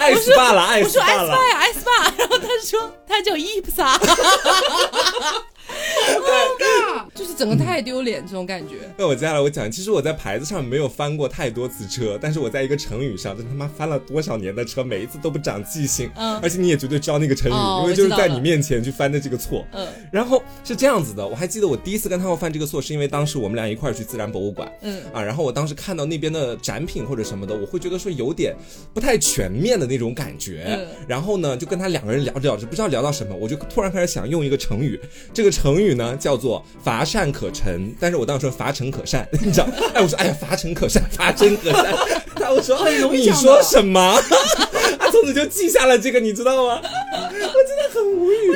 [0.00, 3.98] 爱 SPA 了，爱 SPA 了，爱 SPA， 然后他说他叫伊普萨。
[5.82, 8.76] 尴尬，就是整个太丢脸这种感觉。
[8.96, 16.10] 那我接下来我讲，其实我在牌子上没有翻过太多次车，但是我在一个成语上，真他妈翻了多少年的车，每一次都不长记性。
[16.16, 19.66] 嗯，而且你也绝对知道那个成语，因为就是在你面前去翻的这个错。
[19.72, 24.70] 嗯，然后是这样子的，我还记得我第一次跟他们犯这个错，是因为当时我们俩一块儿去自然博物馆。
[24.82, 28.54] 嗯，啊，然后我当时看到那边的展品或者什么的，我会觉得说有点
[28.94, 30.64] 不太全面的那种感觉。
[30.66, 34.98] 嗯，然后呢，就跟他两个人聊着聊着，不知道聊到什么，我就突然开始想用一个成语，
[35.32, 36.32] 这个成语呢叫。
[36.42, 39.68] 做乏善可陈，但是我当时说乏陈可善， 你知道？
[39.94, 41.94] 哎，我说哎呀，乏陈可善，乏真可善。
[42.34, 42.76] 他我说
[43.12, 44.20] 你说什么？
[44.98, 46.80] 他从此就记下了这个，你知道吗？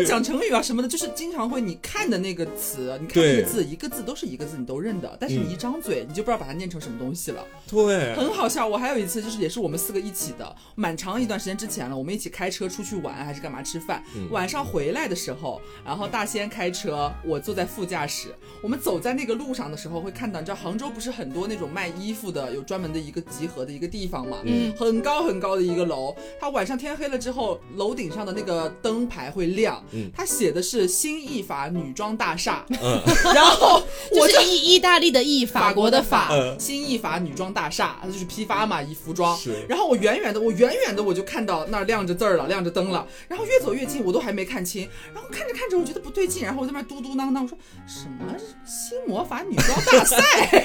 [0.05, 7.47] 讲成语啊什么的，就是经常会你看的那个词，你看那个字，一个字都是一个字，你都认得，但是你一张嘴，你就不知道把它念成什么东西了。
[7.69, 8.67] 对，很好笑。
[8.67, 14.03] 我还有一次，就是也是我们四个一起的，蛮长一段时间之前了，我们一起开车出去玩还是干嘛吃饭？
[14.31, 17.65] 晚上回来的时候，然后大仙开车，我坐在。
[17.77, 18.29] 副驾驶，
[18.63, 24.39] 我们走在那个路上的时候，会看到，你知道杭州不是很多那种卖衣服的，有专门的一个集合的一个地方嘛？
[24.45, 29.85] 嗯，很高很高的一个楼，它晚上天黑了之后，楼顶上的那个灯牌会亮，
[30.17, 33.01] 他写的是新意法女装大厦，嗯，
[33.35, 39.39] 然后我是意意大利的意，法国的法，新意法女装大厦，它就是批发嘛，以服装。
[39.69, 43.07] 然后我远远的，我远远的我就看到那儿亮着字儿了，亮着灯了。
[43.29, 44.89] 然后越走越近，我都还没看清。
[45.15, 48.35] 然后看着看着，我觉得不对劲，然后我在那嘟嘟囔囔，我说什么
[48.67, 50.17] 新魔法女装大赛？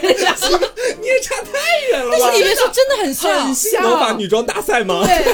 [1.00, 1.52] 你也差太
[1.92, 2.16] 远了。
[2.20, 5.04] 但是里面说真的很像新魔法女装大赛吗？
[5.06, 5.34] 对，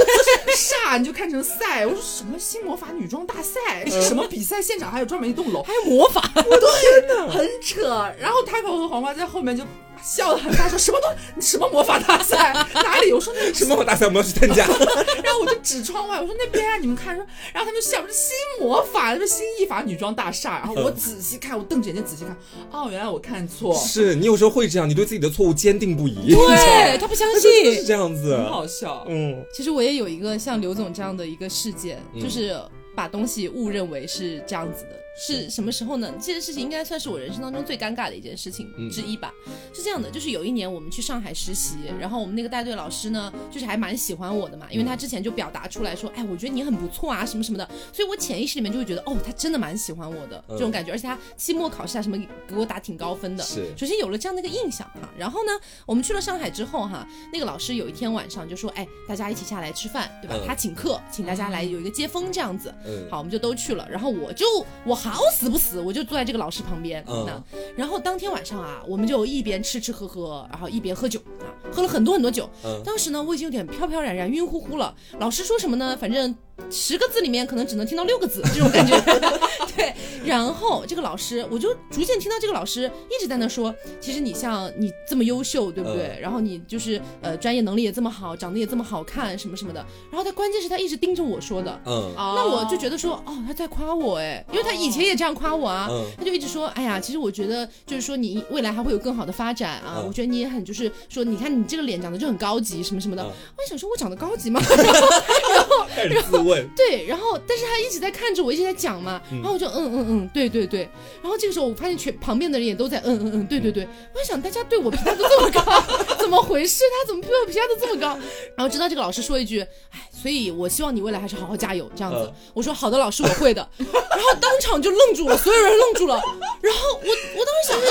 [0.55, 1.85] 煞你就看成赛。
[1.85, 3.76] 我说什么新魔法女装大赛？
[3.85, 6.21] 什么比赛现场还有专门一栋楼，还有魔法？
[6.35, 7.87] 我的天呐，很扯。
[8.19, 9.63] 然后 Taco 和黄瓜在后面就。
[9.99, 13.11] 笑得很大，说什么都什么魔法大赛 哪里？
[13.11, 14.63] 我说那什么魔法大赛我们要去参加。
[15.23, 17.25] 然后我就指窗外，我说那边啊，你们看说。
[17.51, 20.59] 然后他们笑，说新魔法，说新艺法女装大厦。
[20.59, 22.37] 然后我仔细看，我瞪着眼睛仔细看，
[22.71, 23.75] 哦，原来我看错。
[23.75, 26.31] 是你有时候会这样，你对自己的错误坚定不移。
[26.31, 29.03] 对 他不相信，是这样子，很好笑。
[29.09, 32.55] 嗯，其实我也有一个像刘总这样的一个事件，就是
[32.97, 35.06] 把东西误认为是这样子的。
[35.17, 36.11] 是什么时候呢？
[36.19, 39.33] 这件事情应该算是我人生当中最尴尬的一件事情之一吧。
[39.73, 55.09] 是这样的，就是有一年我们去上海实习，然后我们那个带队老师呢，就是还蛮喜欢我的嘛，因为他之前就表达出来说，哎，我觉得你很不错啊，什么什么的，所以我潜意识里面就会觉得，哦，他真的蛮喜欢我的这种感觉，而且他期末考试啊什么给我打挺高分的，是，首先有了这样的一个印象哈。
[55.17, 55.51] 然后呢，
[55.85, 60.37] 我们去了上海之后哈，那个老师有一天晚上就说，哎，大家一起下来吃饭，对吧？
[60.47, 62.73] 他请客，请大家来有一个接风这样子。
[62.85, 64.45] 嗯，好，我们就都去了，然后我就
[64.85, 65.79] 我好死不死。
[65.79, 67.43] 我就坐在这个老师旁边，嗯
[67.75, 72.49] 然后当天晚上啊，我们就一边吃吃喝喝，然后一边喝酒啊，喝了很多很多酒。
[72.83, 74.95] 当时呢，我已经有点飘飘然然、晕乎乎了。
[75.19, 75.95] 老师说什么呢？
[75.99, 76.35] 反正。
[76.69, 78.99] 十个字里面可能只能听到六个字，这种感觉。
[79.75, 79.93] 对，
[80.25, 86.17] 然后这个老师，我就逐渐听到这个老师一直在那说，其实你像你这么优秀，对不对？
[86.19, 89.85] 然后你就是呃专业能力也这么好，长得也这么好看，什么什么的。
[90.09, 95.87] 然后他关键是他一直盯着我说的，嗯，那我就觉得说，哦，他在夸我哎，因为他以前也这样夸我啊，
[96.17, 103.23] 他就一直说，哎呀，其实我觉得就是说你未来还会有更好的发展啊，我觉得你也很就是说，你看你这个脸长得就很高级，什么什么的。
[103.23, 103.31] 我
[103.69, 104.59] 想说，我长得高级吗？
[104.67, 106.37] 然后，然后。
[106.75, 110.87] 对，然后但是他一直在看着我，一直在讲嘛，然后我就嗯嗯嗯，对对对，
[111.21, 115.83] 然后这个时候我发现全旁边的人也都在嗯嗯嗯，对对对，我想大家对我评价都这么高，
[116.19, 116.83] 怎么回事？
[116.89, 118.17] 他怎么对我评价都这么高？
[118.55, 119.59] 然后直到这个老师说一句，
[119.91, 122.31] 哎，所以我希望你未来还是好好加油这样子。
[122.53, 123.67] 我说好的，老师我会的。
[123.77, 123.87] 然
[124.19, 126.15] 后当场就愣住了，所有人愣住了。
[126.61, 127.87] 然后我我当时想，为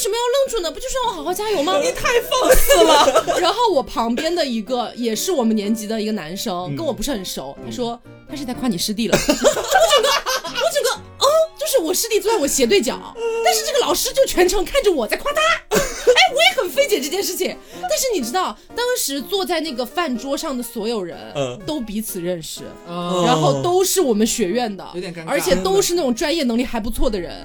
[0.00, 0.70] 什么要愣住呢？
[0.70, 1.78] 不就是让我好好加油吗？
[1.78, 3.38] 你太放肆了。
[3.40, 8.00] 然后我旁边的一个也是我们年级的一个男生，跟我不是很熟，他说。
[8.30, 11.26] 他是在夸你师弟了， 我整个，我整个，哦，
[11.58, 12.96] 就是我师弟坐在我斜对角，
[13.44, 15.40] 但是这个老师就全程看着我在夸他，
[15.74, 15.78] 哎，
[16.32, 17.56] 我也很费解这件事情。
[17.82, 21.18] 但是你知道，当时坐在那个饭桌上的所有人，
[21.66, 27.42] 都彼此认识，然后都是我们学院的，有点尴尬，而且都是那种专业能力还不错的人。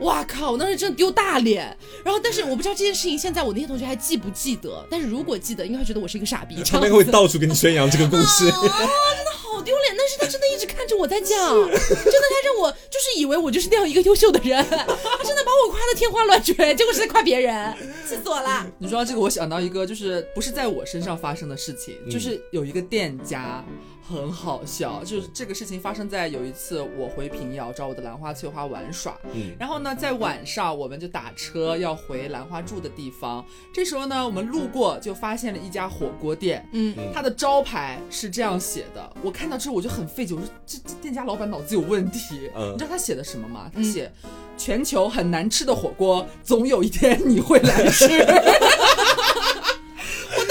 [0.00, 0.52] 哇靠！
[0.52, 1.64] 我当时真的丢大脸。
[2.04, 4.84] 然后，但是我不知道这件事情现在我那些同学还记不记得。
[4.90, 6.62] 但是如果记得，应该会觉得我是一个傻逼。
[6.64, 8.46] 他们会到处给你宣扬这个故事。
[8.50, 9.96] 啊，真的好丢脸！
[9.96, 17.74] 但是他真的一直看着我在讲，真的他让我就是以为我就是那样一个优秀的人，他真的把我夸的天花乱坠，结果是在夸别人，
[18.06, 18.66] 气死我了。
[18.78, 23.64] 你说到这个，我想到一个就是不是在我身上发生的事情，就是有一个店家。
[24.08, 33.44] 很好笑，就是这个事情发生在有一次我回平遥找我的兰花翠花玩耍，嗯，然后呢，在晚上我们就打车要回兰花住的地方，
[33.74, 43.70] 这时候呢，我们路过就发现了一家火锅店，嗯，它的招牌是这样写的，我看到之后我就很费解，我说这这店家老板脑子有问题，嗯，你知道他写的什么吗？
[43.74, 44.10] 他写
[44.56, 48.06] 全球很难吃的火锅，总有一天你会来吃。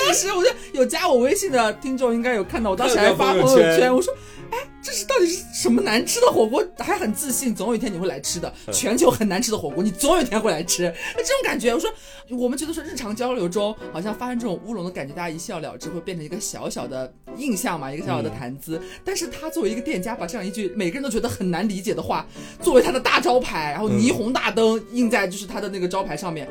[0.05, 4.13] 我当时我就有加我微信的听众应该有看到，我当时还发朋友圈，我说。
[4.85, 6.63] 这是到底是什么难吃的火锅？
[6.77, 8.53] 还很自信，总有一天你会来吃的。
[8.71, 10.83] 全球很难吃的火锅，你总有一天会来吃。
[11.17, 11.91] 那这种感觉，我说
[12.29, 18.79] 我们觉得说日常交流中好像发生这种乌龙的感觉，大家一笑了之，会变成一个小小的印象嘛，一个小小的谈资。
[19.03, 22.27] 但是他作为一个店家，把这样一句每个人都觉得很难理解的话，
[22.61, 26.47] 作为他的大招牌，然后霓虹大灯印在就是他的那个招牌上面，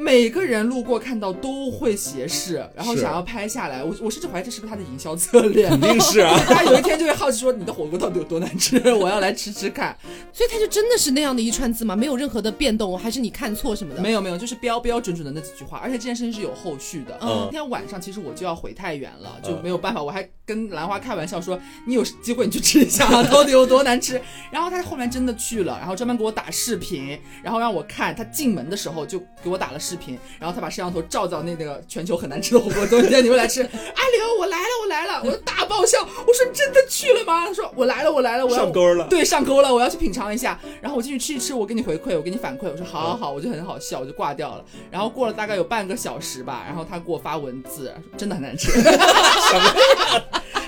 [0.00, 3.84] 每个人路过看到都会斜视，然后想要拍下来。
[3.84, 5.68] 我我甚至怀疑这是不是他的营销策略？
[5.68, 7.67] 肯定是啊， 他有一天就会好奇说你。
[7.72, 8.78] 火锅到底有多难吃？
[8.94, 9.96] 我要来吃吃看。
[10.32, 11.94] 所以他就真的是那样的一串字吗？
[11.96, 14.00] 没有任何的变动，还是你看错什么的？
[14.00, 15.78] 没有没有，就是标标准准的那几句话。
[15.78, 17.18] 而且这件事情是有后续的。
[17.20, 20.02] 嗯，那天晚上其实我就要回太原了，就没有办法。
[20.02, 33.62] 我还跟兰花开玩笑说：“你有机会你去吃一下， 到底有多难吃。”然后他后面真的去了，然后专门给我打视频，然后让我看他进门的时候就给我打了视频，然后他把摄像头照到那个全球很难吃的火锅中间，你们来吃。
[33.64, 35.98] 阿刘，我来了，我来了，我大爆笑。
[36.02, 40.58] 我说：“真的去了吗？”他说：“我来了，我来了。”了，我要上钩了，对，上钩了，我要去品尝一下。
[40.80, 44.64] 然后我进去吃一吃，我给你回馈，我给你反馈，我说好好好，我就很好笑，我就挂掉了。
[44.90, 48.70] 然后过了大概有半个小时吧，然后他给我发文字，真的很难吃。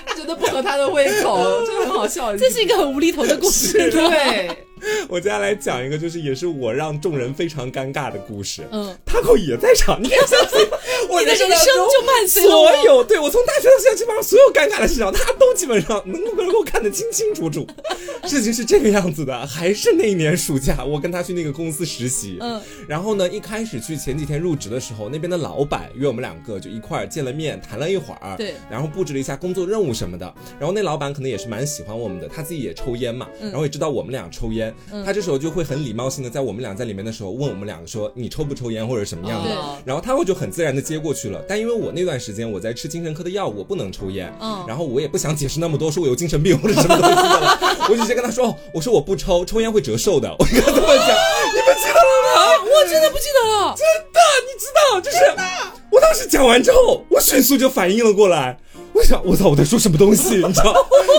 [0.05, 2.35] 他觉得不合他的胃口，真的很好笑。
[2.35, 4.67] 这是一个很无厘头的故事，对。
[5.07, 8.63] 我接下来讲一个，就是也是我让众人非常尴尬的故事。
[8.71, 10.59] 嗯，Taco 也在场，你敢相信？
[11.09, 17.67] 我的人生就伴随所有，对我从大学到现在，基本上所有尴尬的事情，他都基本上能够能够看得清清楚楚。
[18.27, 22.37] 事情是这个样子的，还是那一年暑假，我跟他去那个公司实习。
[22.39, 28.37] 嗯，然后呢，一开始去前几天入职的时候，那边的老板约我们两个就一块儿见了面，谈了一会儿。
[28.37, 30.33] 对，然后布置了一下工作任务什么的。
[30.59, 34.70] 然后那老板可能也是蛮喜欢我们的，他自己也抽烟嘛，然后也知道我们俩抽烟，
[35.05, 35.51] 他这时候就。
[35.51, 39.49] 会很礼貌性的在我们俩在里面的时候问我们两个说你抽不抽烟或者什么样的，
[39.83, 41.43] 然后他会就很自然的接过去了。
[41.45, 47.59] 但因为我那段时间我在吃精神科的药，我不能抽烟，嗯，然后我也不想解释那么多，说我有精神病或者什么东西的，
[47.91, 50.31] 我就直接跟他说，我说我不抽，抽烟会折寿的。
[50.39, 51.07] 我跟他这么讲，
[51.51, 52.63] 你们记得了吗？
[52.63, 55.17] 我真的不记得了，真的，你知道，就是
[55.91, 58.57] 我当时讲完之后，我迅速就反应了过来。
[58.93, 60.35] 我想，我操，我在说什么东西？
[60.45, 60.73] 你知道，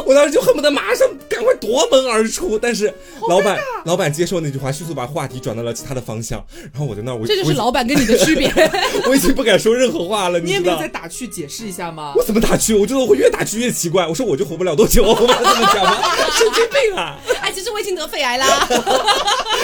[0.06, 2.58] 我当时就恨不得马上赶快夺门而出。
[2.58, 2.92] 但是
[3.28, 6.44] 老板，老板接受那句话，迅速把话题转到了其他的方向。
[6.72, 8.52] 然后我在那儿，我这就是老板跟你的区别。
[9.08, 10.38] 我已经不敢说任何话了。
[10.38, 12.12] 你也没有再打趣解释一下吗？
[12.16, 12.74] 我怎么打趣？
[12.74, 14.06] 我觉得我会越打趣越奇怪。
[14.06, 15.98] 我说我就活不了多久， 我这么讲吗？
[16.36, 17.18] 神经病啊！
[17.40, 18.68] 哎，其实我已经得肺癌啦。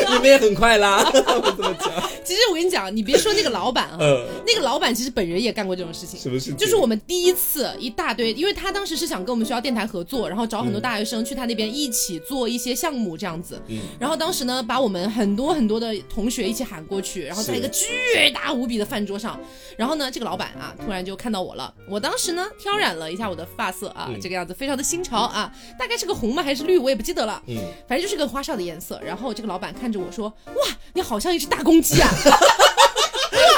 [0.08, 1.04] 你们也很快啦。
[1.12, 1.90] 我怎么讲？
[2.24, 3.98] 其实我跟你讲，你别说那个老板啊，
[4.46, 6.18] 那个老板其实本人也干过这种事情。
[6.18, 6.56] 什么事情？
[6.56, 7.92] 就是我们第一次一。
[7.98, 13.60] 大堆，因为他当时是想跟我们学校电台合作，然后找很多大学生去他那边一起做一些项目这样子。
[13.66, 17.84] 嗯，然后当时呢，把我们很多很多的同学一起喊过去，然后在一个巨
[18.32, 19.38] 大无比的饭桌上，
[19.76, 21.74] 然后呢，这个老板啊，突然就看到我了。
[21.88, 27.42] 我当时呢，挑染了一下我的发色啊，这个样子非常的新潮啊，大概是个红吗还是绿，我也不记得了。
[27.48, 27.56] 嗯，
[27.88, 29.00] 反正就是个花哨的颜色。
[29.04, 30.54] 然后这个老板看着我说：“哇，
[30.94, 32.08] 你好像一只大公鸡啊！”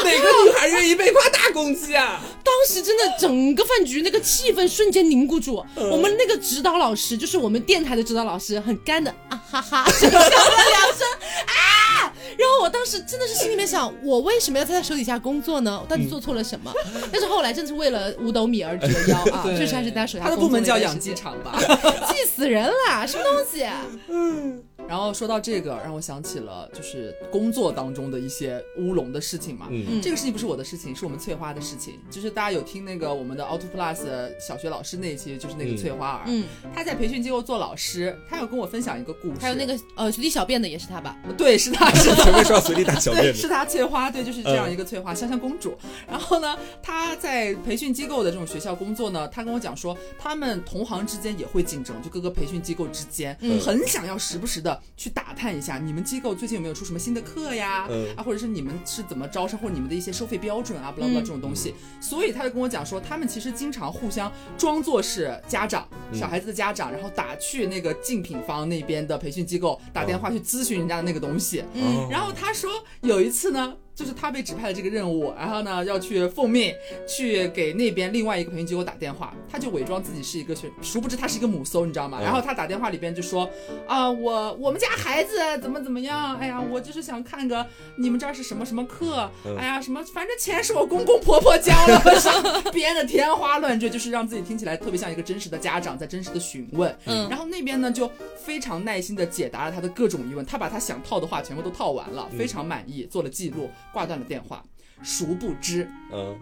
[0.03, 2.21] 哪个女孩愿意被夸大公鸡啊？
[2.43, 5.65] 当时真的整个饭局那个气氛瞬间凝固住。
[5.77, 11.07] 我们那个指导老师，就是我们电台的指导老师，很干的啊哈哈， 笑了两声
[11.47, 12.13] 啊。
[12.39, 15.79] 然后我当时真的是心里面想，我为什么要在他手底下工作呢？
[15.83, 16.73] 我到底做错了什么？
[17.13, 20.25] 但是后来真的是为了五斗米而折腰啊， 确实还是在他手下。
[20.25, 21.59] 他的部门叫养鸡场吧？
[22.09, 23.67] 气死人了，什么东西？
[24.09, 24.63] 嗯。
[24.91, 29.69] 然后说到这个，让我想起了就是工作当中的一些乌龙的事情嘛。
[29.71, 32.01] 嗯，这个事情不是我的事情，是我们翠花的事情。
[32.11, 36.23] 就是大家有听那个我们的 Auto Plus 小学老师那一期，就是那个翠花儿。
[36.27, 39.37] 嗯，他在培训机构做老师，他有跟我分享一个故事。
[39.41, 41.17] 还有那个呃随地小便的也是他吧？
[41.39, 41.89] 对，是他。
[41.95, 43.33] 是前面说要随地大小便。
[43.33, 45.79] 是他翠花，对，就是这样一个翠花香香公主。
[46.09, 54.80] 然后呢，他在培训机构的这种学校工作呢，他跟我讲说，他们同行之间也会竞争，就各个培训机构之间，很想要时不时的。
[54.97, 57.89] 去打探一下，你们机构最近有没有出什么新的课呀？
[58.17, 61.75] 啊，或者是你们是怎么招生，或者你们的一些收费标准啊，不啦不啦这种东西。
[62.01, 71.65] 所以他就跟我讲说，他们其实经常互相装作是家长，小孩子的家长，然后打去那个竞品方那边的培训机构打电话去咨询人家的那个东西。
[71.75, 72.71] 嗯，然后他说
[73.03, 73.77] 有一次呢。
[74.01, 76.75] 就是他被指派了这个任务，然后呢要去奉命
[77.07, 82.19] 去给那边另外一个培训机构打电话，他就伪装自己是一个学，殊不知他是一个母搜，你知道吗？
[82.19, 83.47] 然后他打电话里边就说
[83.87, 86.35] 啊，我我们家孩子怎么怎么样？
[86.39, 87.67] 哎呀，我就是想看个
[87.99, 89.31] 你们这儿是什么什么课？
[89.59, 92.01] 哎呀，什么反正钱是我公公婆婆交了，
[92.73, 96.97] 编的天花乱坠，就是让自己听起来特别像一个真实的家长在真实的询问。
[97.05, 98.11] 嗯，然后那边呢就
[98.43, 103.69] 非常耐心的解答了他的各种疑问，他把他想套的话全部都套完了，非常满意，做了记录。
[103.93, 104.65] 挂断了电话，
[105.03, 106.39] 殊不知，嗯，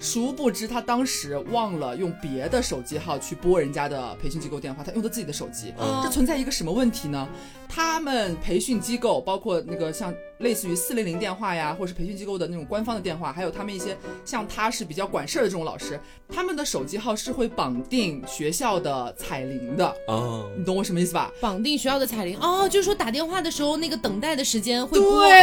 [0.00, 5.72] 殊不知他当时忘了用别的手机号去拨人家的培训机构电话，他用的自己的手机，
[6.02, 7.28] 这存在一个什么问题呢？
[7.68, 10.12] 他们培训机构，包括那个像。
[10.40, 13.94] 类似于四零零电话呀，或者是培训机构的那种官方的电话，还有他们一些
[14.24, 19.86] 像他是比较管事儿的这种老师，他们的手机号是会绑定学校的彩铃的。
[20.08, 21.30] 啊，你懂我什么意思吧？
[21.42, 22.38] 绑定学校的彩铃。
[22.40, 25.42] 哦，就是说打电话的时候那个等待的时间会对，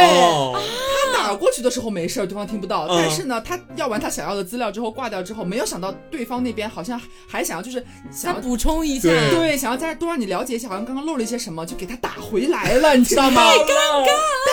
[1.14, 13.42] 他打过去的时候没事儿，对方听不到，但是呢，他要完他想要的资料之后挂掉之后，没有想到对方那边好像还想要就是想要补充一下，对，想要再多让你了解一下，好像刚刚漏了一些什么，就给他打回来了，你知道吗？
[13.44, 14.06] 太尴尬了。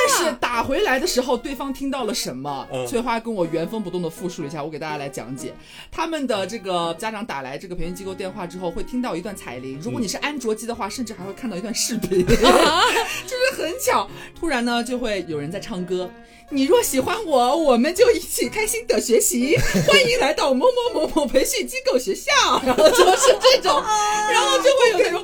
[0.07, 2.67] 但是打回来的时候，对方听到了什么？
[2.87, 5.53] 翠花跟我原封不动的复述了一下，我给大家来讲解。
[5.91, 9.79] 他们的这个家长打来这个培训机构电话之后，会听到一段彩铃。
[9.81, 14.07] 如果你是安卓机的话，甚至还会看到一段视频， 就是很巧。
[14.37, 16.09] 突然呢，就会有人在唱歌。
[16.51, 19.57] 你若喜欢我，我们就一起开心的学习。
[19.87, 22.31] 欢迎来到某某某某培训机构学校，
[22.65, 23.81] 然后就是这种，
[24.31, 25.23] 然后就会有那种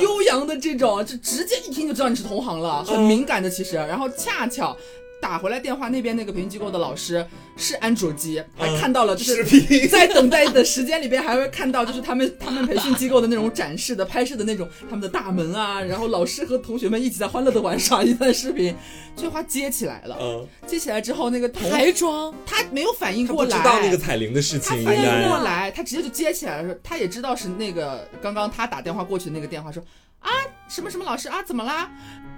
[0.00, 3.76] 悠扬的这种，就直接一听就知道你是同行了，很敏感的其实。
[3.76, 4.76] 然后恰巧。
[5.20, 7.24] 打回来电话，那边那个培训机构的老师
[7.56, 9.44] 是安卓机，还看到了就是
[9.88, 18.74] 在等待的时间里边，还会看到就是他们他们培训机构的那种展示的拍摄的那种他们的大门啊，然后老师和同学们一起在欢乐的玩耍一段视频。
[19.16, 29.82] 翠花接起来了，接起来之后那个台装，他没有反应过来，知道那个彩铃的事情，他反应过来，他直接就接起来了，说他也知道是那个刚刚他打电话过去的那个电话，说
[30.20, 30.30] 啊
[30.68, 31.90] 什么什么老师啊怎么啦？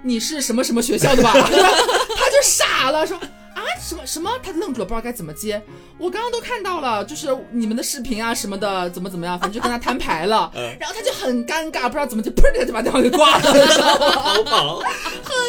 [0.03, 1.31] 你是什么什么学校的吧？
[1.37, 3.19] 他就傻了，说。
[3.73, 4.29] 啊，什么什么？
[4.41, 5.61] 他愣住了，不知道该怎么接。
[5.97, 10.51] 我刚刚都看到了，就是你们的视频啊什么的，怎么怎么样，反正就跟他摊牌了。
[10.79, 13.55] 然后他就很尴尬，不知道怎么就砰一下就把电话给挂了， 很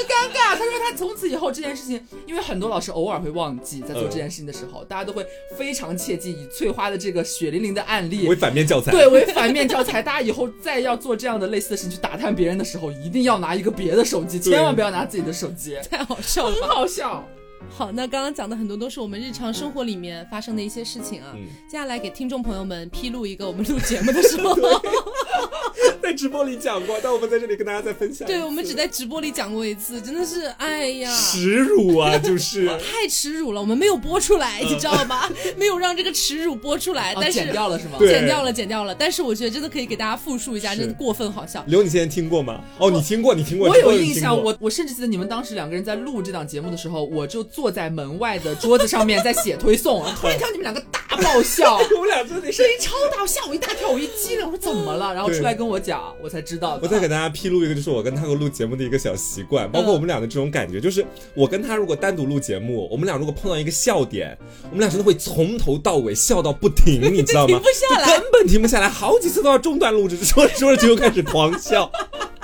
[0.06, 0.56] 尴尬。
[0.56, 8.92] 他说他从此以后这件事情，因为很多老师偶尔会忘记在做这件事情的时候，大家都会非常切记以翠花的这个血淋淋的案例为反面教材。
[8.92, 17.24] 对，为反面教材，大家以后再要做这样的类似的事情去打探别人的时候，一定要拿一个别的手机，千万不要拿自己的手机， 太好笑了，很好笑。
[17.70, 21.34] 好，那刚刚讲的很多都是我们日常生活里面发生的一些事情啊。
[21.66, 24.54] 接下来给听众朋友们披露一个我们录节目的时候，
[26.02, 28.26] 在直播里讲过，但我们在这里跟大家再分享。
[28.26, 33.60] 对，我们只在直播里讲过一次，真的是，哎呀，耻辱啊，就是 太耻辱了。
[33.60, 35.28] 我们没有播出来，你知道吗？
[35.56, 37.98] 没有让这个耻辱播出来，但是剪掉了是吗？
[38.00, 38.94] 剪掉了，剪掉了。
[38.94, 41.64] 但是我觉得真的可以给大家复述一下，真的过分好笑。
[41.68, 42.60] 刘，你现在听过吗？
[42.78, 43.68] 哦，你听过，你听过。
[43.68, 47.42] 我有印象，我我甚至记得你们当时两个人在录这档节目的时候，我就。
[47.54, 55.14] 坐在门外的桌子上面在写推送， 突然听到你们两个大爆笑，我们俩真的声音超大，吓我一大跳，我一激灵，我说怎么了？
[55.14, 56.78] 然后出来跟我讲，我才知道。
[56.82, 61.04] 我再给大家披露一个，就是我跟他录节目的一个小习惯，包括我们俩的这种感觉，就是
[61.34, 64.36] 我跟他如果单独录节目，我们俩如果碰到一个笑点，
[64.70, 67.48] 我们俩真的会从头到尾笑到不停， 你知道吗？
[67.48, 71.90] 停不下来，根本停不下来，好几次都要中断录制，说着说着就又开始狂笑。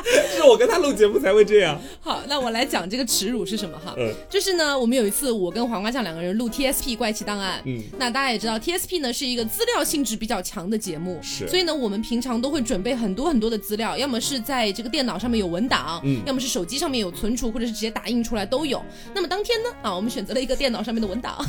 [0.37, 1.81] 是我跟他录节目才会这样。
[2.01, 3.95] 好，那我来讲这个耻辱是什么哈？
[3.99, 7.61] 嗯，就是呢，我们有一次我跟黄瓜酱两个人录 TSP 怪奇档案。
[7.65, 11.47] 嗯，那大家也知道 TSP 呢是一个资料性质比较强的节目，是。
[11.49, 18.83] 所以呢，我们平常都会准备很多很多的资料，要么是在这个电脑上面有文档，嗯，要么是手机上面有存储，或者是直接打印出来都有。
[19.15, 21.45] 那么当天呢，啊，我们选择了一个电脑上面的文档。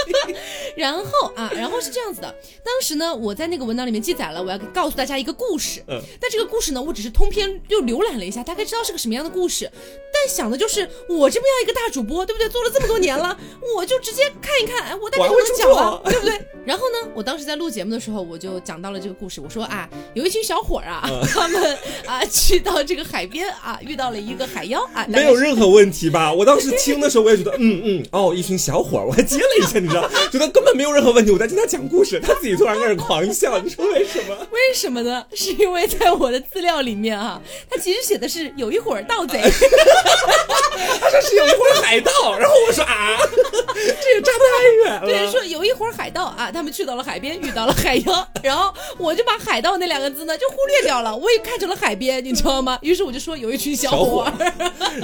[0.76, 5.82] 然后啊，然后是这样子的，当时呢，我在那个文档里面记载了我要告诉大家一个故事。
[5.88, 6.00] 嗯。
[6.20, 9.70] 但这个故事呢，我只是通篇又浏览了一下，大概知道是个什么样的故事，
[10.28, 12.48] 想的就是我这么样一个大主播，对不对？
[12.48, 13.36] 做了这么多年了，
[13.76, 16.40] 我就直接看一看，哎，我大概怎么讲了，对不对？
[16.66, 26.32] 然后呢，我当时在录节目的时候，我就讲到了这个故事，我说啊，有一群小伙儿啊， 他们啊 去到这个海边啊，遇到了一个海妖啊，没有任何问题吧？
[26.32, 31.30] 我当时听的时候，我也觉得，嗯嗯，哦，一群小伙儿，我还接了一下，你知道，觉得根本没有任何问题。
[31.32, 34.36] 我在听他讲故事，他自己突然开始狂笑，你说为什么？
[34.52, 35.24] 为什么呢？
[35.34, 37.40] 是因为在我的资料里面啊，
[37.70, 39.40] 他其实写的是有一伙盗贼，
[41.00, 43.16] 他说是有一伙海盗，然后我说啊，
[43.74, 45.06] 这也差太远了。
[45.06, 52.78] 对，说有一伙海盗啊，他们去到了海边，遇到了海妖，然后我就把海盗那两个字呢就忽略掉了，我也看成了海边，你知道吗？
[52.82, 54.32] 于是我就说有一群小伙儿，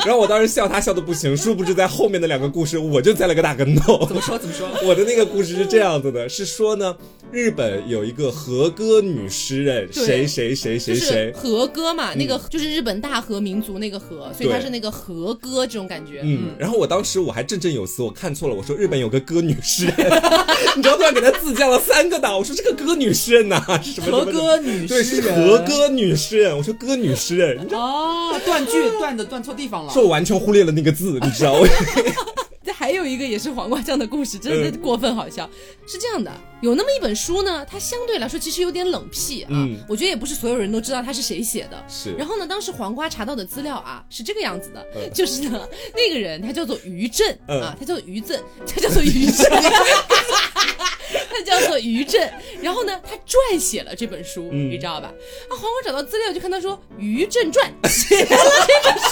[0.04, 4.04] 然后我当时笑他笑的不行，殊不知在后面的两个故事我就栽了个大跟头。
[4.06, 4.38] 怎么说？
[4.38, 4.68] 怎么说？
[4.82, 6.94] 我的那个故事是这样子的，是说呢，
[7.32, 16.20] 日本有一个和歌女诗人，谁谁谁谁谁，和歌嘛，那个就是日本大和民族那个和，所以它是那个和歌这种感觉。
[16.24, 19.94] 嗯，然后我当时我还振振有词，我看错了，我说日本有个歌女诗人，
[20.76, 24.06] 你知道突然给他自降了三个档，我说这个歌女诗人呐 是什么？
[24.10, 31.68] 和歌女对是和歌女诗人，我说歌女诗人哦，断句断的断错地方了，是我完全忽略了那个字，你知道吗？
[31.68, 32.02] 这
[32.72, 35.48] 还有一个也是黄瓜酱的故事，真的过分好笑。
[35.86, 39.50] 是这样的，有那么一本书呢，它相对来说其实有点冷僻啊。
[39.88, 41.84] 我觉得也不是所有人都知道它是谁写的。
[41.88, 42.12] 是。
[42.14, 49.48] 然后呢，当时黄瓜查到的资料啊是这个样子的，就是呢，那个人他叫做于震啊，他叫做于震，他叫做于震，
[51.30, 52.32] 他叫做于震。
[52.60, 55.12] 然后呢，他撰写了这本书，你知道吧？
[55.48, 59.08] 啊，黄瓜找到资料就看他说《于震传》写了这本书。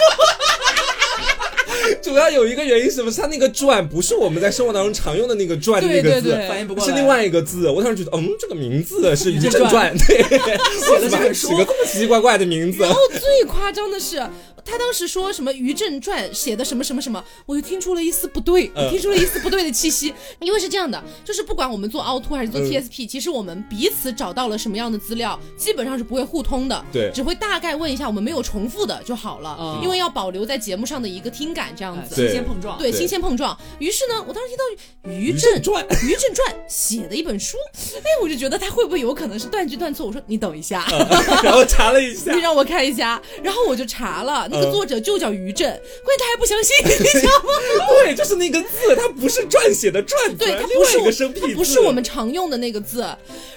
[2.03, 3.11] 主 主要有一个原因是什么？
[3.11, 7.68] 它那个转不是我们在生活当中常用的那个转的那个字，反应不过，是另外一个字。
[7.68, 12.82] 我当时觉得，嗯，这个名字是《于正传》，对，写了起个这么奇奇怪怪的名字。
[12.82, 14.22] 然后最夸张的是。
[14.64, 20.12] 他当时说什么《于正传》写的什么什么什么，我就听出了一丝不对，我听出了一丝不对的气息。
[20.40, 29.80] 因为是这样的，就是不管我们做凹凸还是做 TSP，其实我们彼此找到了什么样的资料，基本上是不会互通的，对，只会大概问一下，我们没有重复的就好了。
[29.82, 32.14] 因为要保留在节目上的一个听感，这样子。
[32.14, 33.56] 新鲜碰撞，对，新鲜碰撞。
[33.78, 37.56] 于是呢，我当时听到《于正传》《于正传》写的一本书，
[37.96, 40.06] 哎，我就觉得他会不会有可能是断句断错？
[40.06, 40.86] 我说你等一下，
[41.42, 45.34] 然后查了一下， 你让我看一下，然后我就查了，那个作者就叫。
[45.34, 45.68] 于震，
[46.05, 47.50] 关键他还不相信，你知道吗？
[48.05, 53.05] 对，就是那个字，它不是撰写的撰字，对，它不是一个生僻字，不是我们常用的那个字。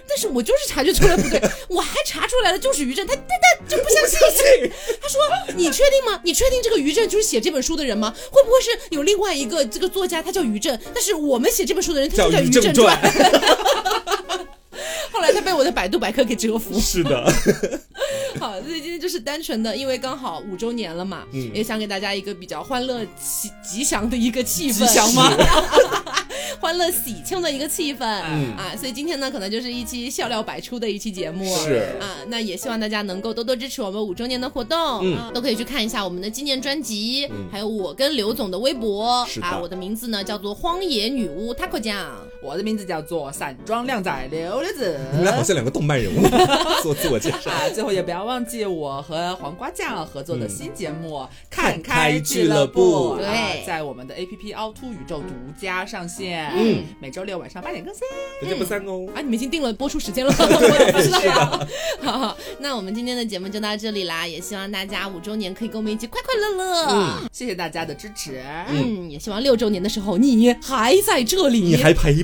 [0.10, 1.40] 但是我就是察觉出来不对，
[1.70, 4.18] 我还查出来了，就是于震，他他他就不相信。
[5.00, 5.22] 他说
[5.56, 6.20] ：“你确定吗？
[6.24, 8.12] 你确定这个于震就是写这本书的人吗？
[8.32, 12.98] 会不会是有另外一个这个作家，他叫于震，但是我们写这本书的人他就叫于震传。
[15.12, 16.80] ”后来他被我的百度百科给折服。
[16.80, 17.32] 是的。
[18.40, 24.80] 好，所以今天就是单纯的，因为刚好五周年了嘛，嗯也想给大家一个比较欢乐、吉吉祥的一个气氛。
[24.80, 25.32] 吉祥吗？
[26.60, 31.46] 欢乐喜庆的一个气氛嗯啊，所以今天呢，可能就是一期笑料百出的一期节目。
[31.58, 39.60] 是啊，那也希望大家能够多多支持我们五周年的活动，嗯都可以去看一下我们的纪念专辑，还有我跟刘总的微博啊。
[39.62, 42.12] 我的名字呢叫做荒野女巫 Taco 酱，
[42.42, 45.00] 我的名字叫做散装靓仔刘刘子。
[45.14, 46.22] 你们好像两个动漫人物
[46.84, 47.70] 做自我介绍啊。
[47.70, 51.18] 最后也不要忘记我和黄瓜酱合作的新节目
[51.50, 56.52] 《看开俱乐部》，对，在我们的 APP 凹凸宇宙独家上线。
[56.56, 58.02] 嗯，每周六晚上八点更新，
[58.40, 59.08] 不见不散哦！
[59.16, 61.66] 啊，你们已经定了播出时间了， 对，不知道。
[62.02, 66.88] 好，那我们今天的节目就到这里啦，也希望大家五周年可以跟我们一起快快乐乐。
[66.92, 68.42] 嗯，谢谢大家的支持。
[68.70, 72.24] 嗯，也希望六周年的时候你还在这里，你还陪